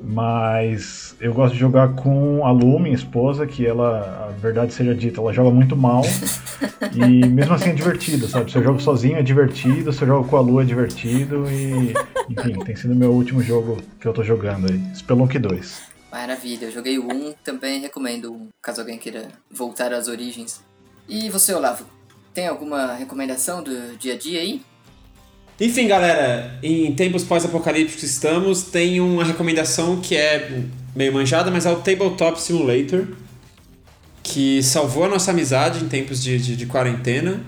[0.00, 4.94] mas eu gosto de jogar com a Lu, minha esposa, que ela, a verdade seja
[4.94, 6.02] dita, ela joga muito mal.
[6.94, 8.50] e mesmo assim é divertido, sabe?
[8.50, 11.94] Se eu jogo sozinho é divertido, se eu jogo com a Lu é divertido e.
[12.28, 14.80] Enfim, tem sido o meu último jogo que eu tô jogando aí.
[14.94, 15.82] Spelunk 2.
[16.10, 20.60] Maravilha, eu joguei o 1, também recomendo caso alguém queira voltar às origens.
[21.08, 21.84] E você, Olavo,
[22.34, 24.62] tem alguma recomendação do dia a dia aí?
[25.58, 30.62] Enfim, galera, em tempos pós-apocalípticos estamos, tem uma recomendação que é
[30.94, 33.06] meio manjada, mas é o Tabletop Simulator,
[34.22, 37.40] que salvou a nossa amizade em tempos de, de, de quarentena.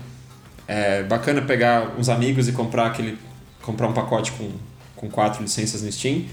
[0.67, 3.17] É bacana pegar uns amigos e comprar aquele
[3.61, 4.49] comprar um pacote com,
[4.95, 6.25] com quatro licenças no Steam.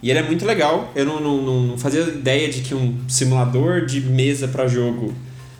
[0.00, 0.92] E ele é muito legal.
[0.94, 5.12] Eu não, não, não fazia ideia de que um simulador de mesa para jogo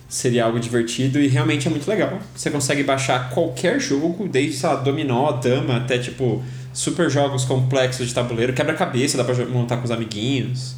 [0.09, 2.19] seria algo divertido e realmente é muito legal.
[2.35, 6.43] Você consegue baixar qualquer jogo, desde, sei lá, dominó, dama, até tipo
[6.73, 10.75] super jogos complexos de tabuleiro, quebra-cabeça, dá pra montar com os amiguinhos.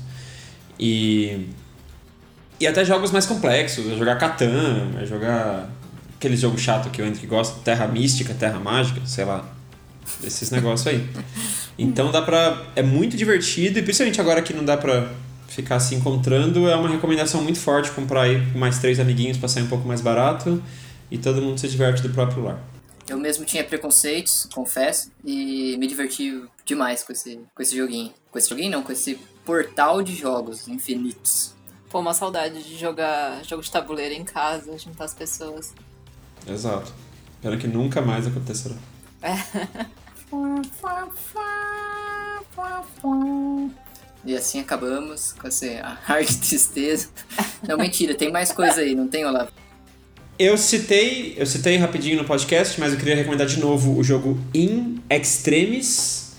[0.78, 1.48] E.
[2.60, 5.68] E até jogos mais complexos, é jogar Catan, é jogar
[6.16, 9.50] aquele jogo chato que o Henrique gosta, Terra Mística, Terra Mágica, sei lá.
[10.24, 11.08] Esses negócios aí.
[11.80, 12.62] Então dá pra.
[12.76, 15.10] É muito divertido, e principalmente agora que não dá pra
[15.52, 19.50] ficar se encontrando, é uma recomendação muito forte comprar aí com mais três amiguinhos pra
[19.50, 20.64] sair um pouco mais barato
[21.10, 22.60] e todo mundo se diverte do próprio lar.
[23.08, 28.14] Eu mesmo tinha preconceitos, confesso, e me diverti demais com esse, com esse joguinho.
[28.32, 31.54] Com esse joguinho não, com esse portal de jogos infinitos.
[31.90, 35.74] Pô, uma saudade de jogar jogo de tabuleiro em casa, juntar as pessoas.
[36.48, 36.94] Exato.
[37.36, 38.76] Espero que nunca mais acontecerá.
[39.22, 39.36] É.
[44.26, 47.08] E assim acabamos com essa hard tristeza.
[47.68, 49.52] Não, mentira, tem mais coisa aí, não tem, Olavo?
[50.38, 54.40] Eu citei, eu citei rapidinho no podcast, mas eu queria recomendar de novo o jogo
[54.54, 56.32] In Extremis.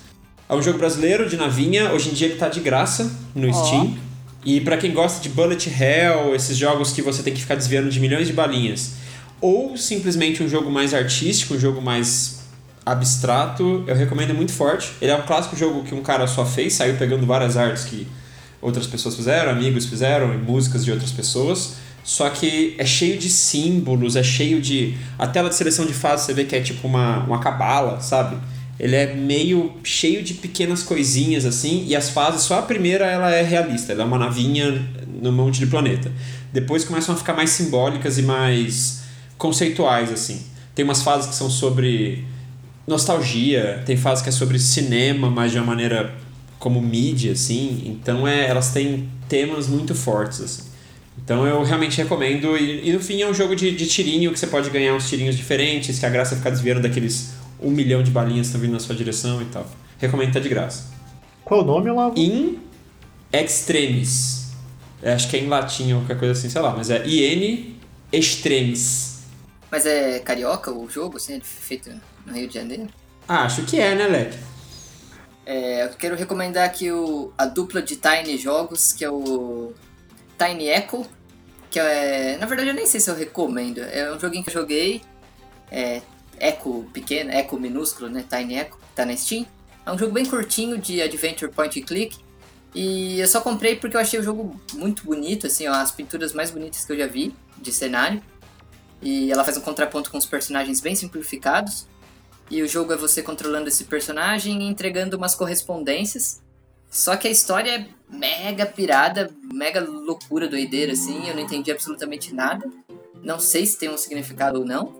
[0.48, 3.52] É um jogo brasileiro de navinha, hoje em dia ele tá de graça no oh.
[3.52, 3.96] Steam.
[4.44, 7.88] E para quem gosta de Bullet Hell, esses jogos que você tem que ficar desviando
[7.90, 8.94] de milhões de balinhas,
[9.40, 12.41] ou simplesmente um jogo mais artístico, um jogo mais
[12.84, 14.92] abstrato, eu recomendo muito forte.
[15.00, 18.06] Ele é um clássico jogo que um cara só fez, saiu pegando várias artes que
[18.60, 21.74] outras pessoas fizeram, amigos fizeram, e músicas de outras pessoas.
[22.04, 24.96] Só que é cheio de símbolos, é cheio de.
[25.18, 28.36] A tela de seleção de fases você vê que é tipo uma, uma cabala, sabe?
[28.78, 33.30] Ele é meio cheio de pequenas coisinhas assim, e as fases, só a primeira ela
[33.30, 34.72] é realista, ela é uma navinha
[35.20, 36.10] no monte de planeta.
[36.52, 39.02] Depois começam a ficar mais simbólicas e mais
[39.38, 40.42] conceituais assim.
[40.74, 42.24] Tem umas fases que são sobre
[42.86, 46.14] nostalgia, tem fase que é sobre cinema, mas de uma maneira
[46.58, 47.82] como mídia, assim.
[47.86, 50.62] Então é, elas têm temas muito fortes, assim.
[51.22, 52.56] Então eu realmente recomendo.
[52.56, 55.08] E, e no fim é um jogo de, de tirinho que você pode ganhar uns
[55.08, 58.60] tirinhos diferentes, que a graça é ficar desviando daqueles um milhão de balinhas que estão
[58.60, 59.66] vindo na sua direção e tal.
[59.98, 60.90] Recomendo tá de graça.
[61.44, 62.12] Qual o nome, lá?
[62.16, 62.58] In
[63.32, 64.50] Extremis.
[65.02, 67.76] É, acho que é em latim ou qualquer coisa assim, sei lá, mas é IN
[68.12, 69.22] Extremis.
[69.70, 71.90] Mas é carioca o jogo, assim, é feito
[72.26, 72.88] no Rio de Janeiro?
[73.28, 74.38] Ah, acho que é, né, Leque?
[75.44, 79.72] É, eu quero recomendar aqui o, a dupla de Tiny Jogos, que é o
[80.38, 81.04] Tiny Echo,
[81.70, 82.36] que é...
[82.38, 83.78] Na verdade, eu nem sei se eu recomendo.
[83.78, 85.02] É um joguinho que eu joguei,
[85.70, 86.02] é
[86.38, 89.46] Echo pequeno, Echo minúsculo, né, Tiny Echo, tá na Steam.
[89.84, 92.18] É um jogo bem curtinho de Adventure Point and Click.
[92.74, 96.32] E eu só comprei porque eu achei o jogo muito bonito, assim, ó, as pinturas
[96.32, 98.22] mais bonitas que eu já vi de cenário.
[99.02, 101.86] E ela faz um contraponto com os personagens bem simplificados.
[102.50, 106.42] E o jogo é você controlando esse personagem e entregando umas correspondências.
[106.90, 111.28] Só que a história é mega pirada, mega loucura, doideira, assim.
[111.28, 112.70] Eu não entendi absolutamente nada.
[113.22, 114.92] Não sei se tem um significado ou não.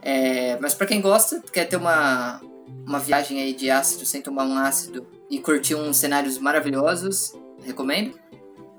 [0.00, 2.40] É, mas para quem gosta, quer ter uma,
[2.86, 8.16] uma viagem aí de ácido sem tomar um ácido e curtir uns cenários maravilhosos, recomendo.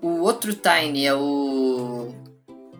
[0.01, 2.13] O outro Tiny é o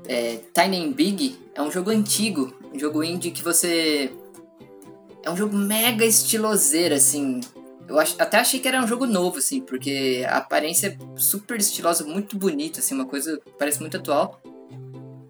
[0.07, 1.37] é, Tiny and Big.
[1.55, 4.13] É um jogo antigo, um jogo indie que você
[5.25, 7.41] é um jogo mega estiloseiro, assim.
[7.87, 11.59] Eu ach, até achei que era um jogo novo, assim, porque a aparência é super
[11.59, 14.39] estilosa, muito bonita, assim, uma coisa parece muito atual.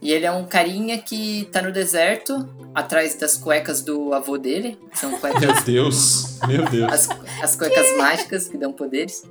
[0.02, 4.78] E ele é um carinha que tá no deserto, atrás das cuecas do avô dele.
[4.94, 5.42] São cuecas.
[5.42, 6.40] Meu Deus!
[6.46, 6.92] Meu Deus!
[6.92, 7.10] As,
[7.42, 9.24] as cuecas mágicas que dão poderes.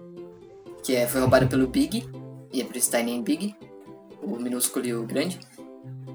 [0.82, 2.08] Que é, foi roubado pelo Big.
[2.52, 3.54] E é por isso Tiny Big.
[4.22, 5.38] O minúsculo e o grande.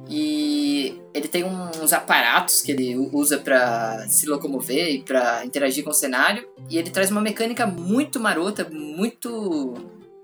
[0.07, 5.89] E ele tem uns aparatos que ele usa para se locomover e para interagir com
[5.89, 6.47] o cenário.
[6.69, 9.73] E ele traz uma mecânica muito marota, muito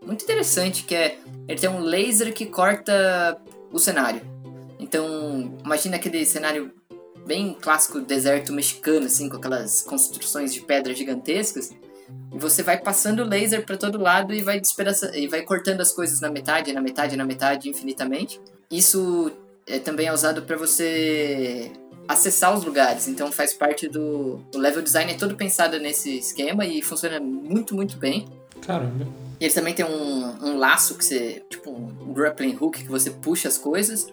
[0.05, 3.37] muito interessante, que é ele tem um laser que corta
[3.71, 4.21] o cenário.
[4.79, 6.71] Então, imagina aquele cenário
[7.25, 11.71] bem clássico deserto mexicano, assim, com aquelas construções de pedra gigantescas.
[12.33, 14.61] E você vai passando laser para todo lado e vai
[15.13, 18.39] e vai cortando as coisas na metade, na metade, na metade, infinitamente.
[18.69, 19.31] Isso
[19.67, 21.71] é, também é usado para você
[22.07, 24.39] acessar os lugares, então faz parte do.
[24.53, 28.27] O level design é todo pensado nesse esquema e funciona muito, muito bem.
[28.61, 29.07] Caramba.
[29.39, 31.43] E ele também tem um, um laço que você.
[31.49, 34.07] Tipo um grappling hook que você puxa as coisas.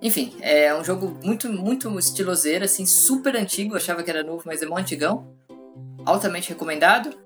[0.00, 3.72] Enfim, é um jogo muito, muito estiloseiro, assim, super antigo.
[3.72, 5.26] Eu achava que era novo, mas é muito antigão.
[6.06, 7.16] Altamente recomendado.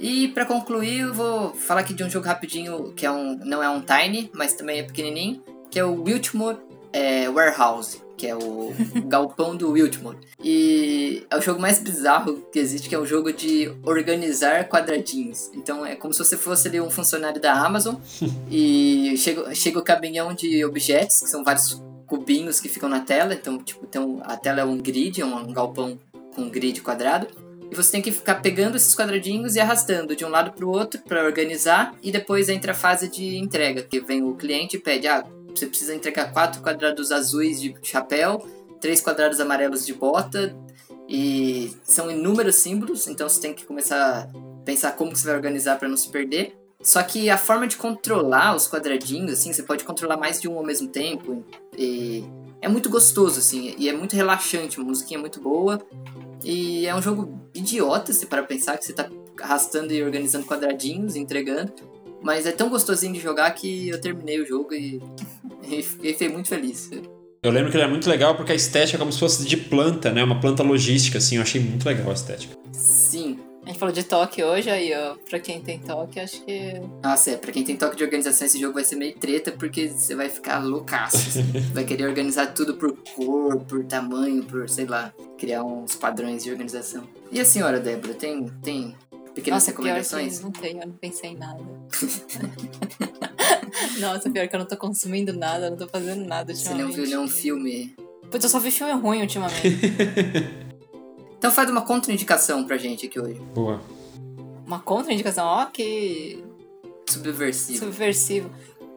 [0.00, 3.62] E para concluir, eu vou falar aqui de um jogo rapidinho que é um, não
[3.62, 6.56] é um Tiny, mas também é pequenininho, que é o Wiltmore
[6.92, 8.72] é, Warehouse, que é o
[9.06, 10.18] galpão do Wiltmore.
[10.42, 15.50] E é o jogo mais bizarro que existe, que é um jogo de organizar quadradinhos.
[15.54, 17.96] Então é como se você fosse ali um funcionário da Amazon
[18.50, 23.34] e chega, chega o caminhão de objetos, que são vários cubinhos que ficam na tela.
[23.34, 25.98] Então, tipo, então a tela é um grid, é um galpão
[26.34, 27.28] com um grid quadrado.
[27.70, 30.70] E você tem que ficar pegando esses quadradinhos e arrastando de um lado para o
[30.70, 31.94] outro para organizar.
[32.02, 35.66] E depois entra a fase de entrega, que vem o cliente e pede: ah, você
[35.66, 38.46] precisa entregar quatro quadrados azuis de chapéu,
[38.80, 40.56] três quadrados amarelos de bota.
[41.08, 45.78] E são inúmeros símbolos, então você tem que começar a pensar como você vai organizar
[45.78, 46.54] para não se perder.
[46.82, 50.56] Só que a forma de controlar os quadradinhos, assim, você pode controlar mais de um
[50.56, 51.42] ao mesmo tempo.
[51.76, 52.24] E
[52.60, 55.80] é muito gostoso, assim, e é muito relaxante, a musiquinha é muito boa.
[56.44, 59.08] E é um jogo idiota, se para pensar que você tá
[59.40, 61.72] arrastando e organizando quadradinhos, entregando.
[62.22, 65.00] Mas é tão gostosinho de jogar que eu terminei o jogo e,
[65.62, 66.90] e fiquei muito feliz.
[67.42, 69.56] Eu lembro que ele é muito legal porque a estética é como se fosse de
[69.56, 70.24] planta, né?
[70.24, 71.36] Uma planta logística, assim.
[71.36, 72.56] Eu achei muito legal a estética.
[72.72, 73.38] Sim.
[73.64, 75.14] A gente falou de toque hoje, aí, ó.
[75.28, 76.80] Pra quem tem toque, acho que.
[77.02, 77.36] Nossa, é.
[77.36, 80.28] Pra quem tem toque de organização, esse jogo vai ser meio treta porque você vai
[80.28, 81.16] ficar loucaço.
[81.16, 81.42] Assim.
[81.72, 86.50] vai querer organizar tudo por cor, por tamanho, por, sei lá, criar uns padrões de
[86.50, 87.06] organização.
[87.30, 88.96] E a senhora, Débora, tem, tem
[89.38, 90.38] pequenas Nossa, recomendações?
[90.38, 91.62] Pior que não tenho, eu não pensei em nada.
[94.00, 96.90] Nossa, pior que eu não tô consumindo nada, eu não tô fazendo nada Você não
[96.90, 97.94] viu nenhum filme?
[98.30, 99.62] Putz, eu só vi filme ruim ultimamente.
[101.38, 103.40] Então faz uma contraindicação pra gente aqui hoje.
[103.54, 103.80] Boa.
[104.66, 106.42] Uma contraindicação, ó, que
[107.08, 107.78] Subversivo.
[107.78, 108.50] subversivo.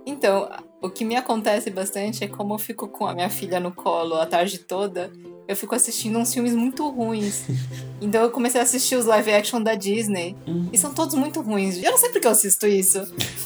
[0.08, 0.50] Então,
[0.82, 4.16] o que me acontece bastante é como eu fico com a minha filha no colo
[4.16, 5.12] a tarde toda,
[5.52, 7.44] eu fico assistindo uns filmes muito ruins.
[8.04, 10.36] Então eu comecei a assistir os live action da Disney.
[10.74, 11.78] E são todos muito ruins.
[11.84, 13.00] Eu não sei por que eu assisto isso.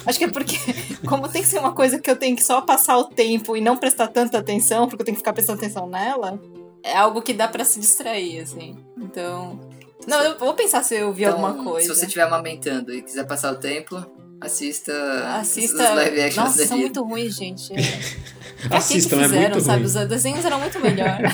[0.05, 0.55] Acho que é porque,
[1.05, 3.59] como tem que ser uma coisa que eu tenho que só passar o tempo e
[3.59, 6.39] não prestar tanta atenção, porque eu tenho que ficar prestando atenção nela,
[6.81, 8.77] é algo que dá pra se distrair, assim.
[8.97, 9.59] Então.
[10.07, 11.93] Não, eu vou pensar se eu vi Então, alguma coisa.
[11.93, 14.01] Se você estiver amamentando e quiser passar o tempo,
[14.39, 14.93] assista,
[15.37, 15.83] Assista.
[15.83, 17.73] os live actions Nossa, são muito ruins, gente.
[18.69, 19.77] Pra que que Assistam, é fizeram, muito sabe?
[19.83, 19.85] ruim.
[19.85, 21.31] Os desenhos eram muito melhores.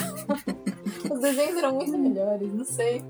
[1.12, 3.02] Os desenhos eram muito melhores, não sei.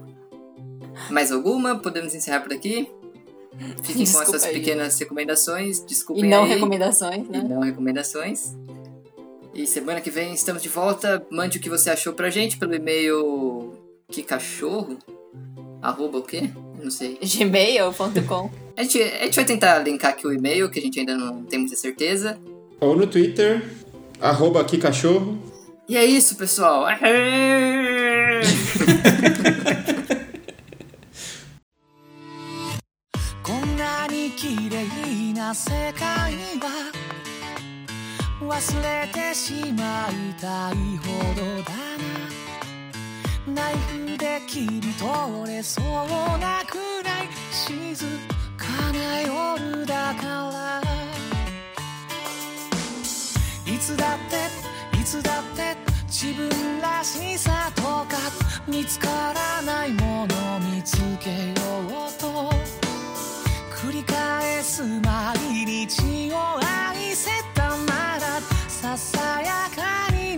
[1.09, 1.77] Mais alguma?
[1.79, 2.89] Podemos encerrar por aqui?
[3.81, 4.53] Fiquem com Desculpa essas aí.
[4.53, 5.83] pequenas recomendações.
[5.85, 6.49] Desculpem E não aí.
[6.53, 7.43] recomendações, E né?
[7.47, 8.55] não recomendações.
[9.53, 11.25] E semana que vem estamos de volta.
[11.29, 13.73] Mande o que você achou pra gente pelo e-mail
[14.09, 14.97] que cachorro?
[15.81, 16.49] Arroba o quê?
[16.81, 17.17] Não sei.
[17.21, 18.49] Gmail.com.
[18.77, 21.43] A gente, a gente vai tentar linkar aqui o e-mail, que a gente ainda não
[21.43, 22.39] tem muita certeza.
[22.79, 23.63] Ou no Twitter,
[24.21, 25.37] arroba aqui cachorro.
[25.89, 26.85] E é isso, pessoal.
[53.73, 55.75] いつだっていつだって
[56.07, 58.05] 自分らしさとか
[58.67, 62.51] 見つからないもの見つけようと
[63.73, 70.37] 繰り返す毎日を愛せたならささやかに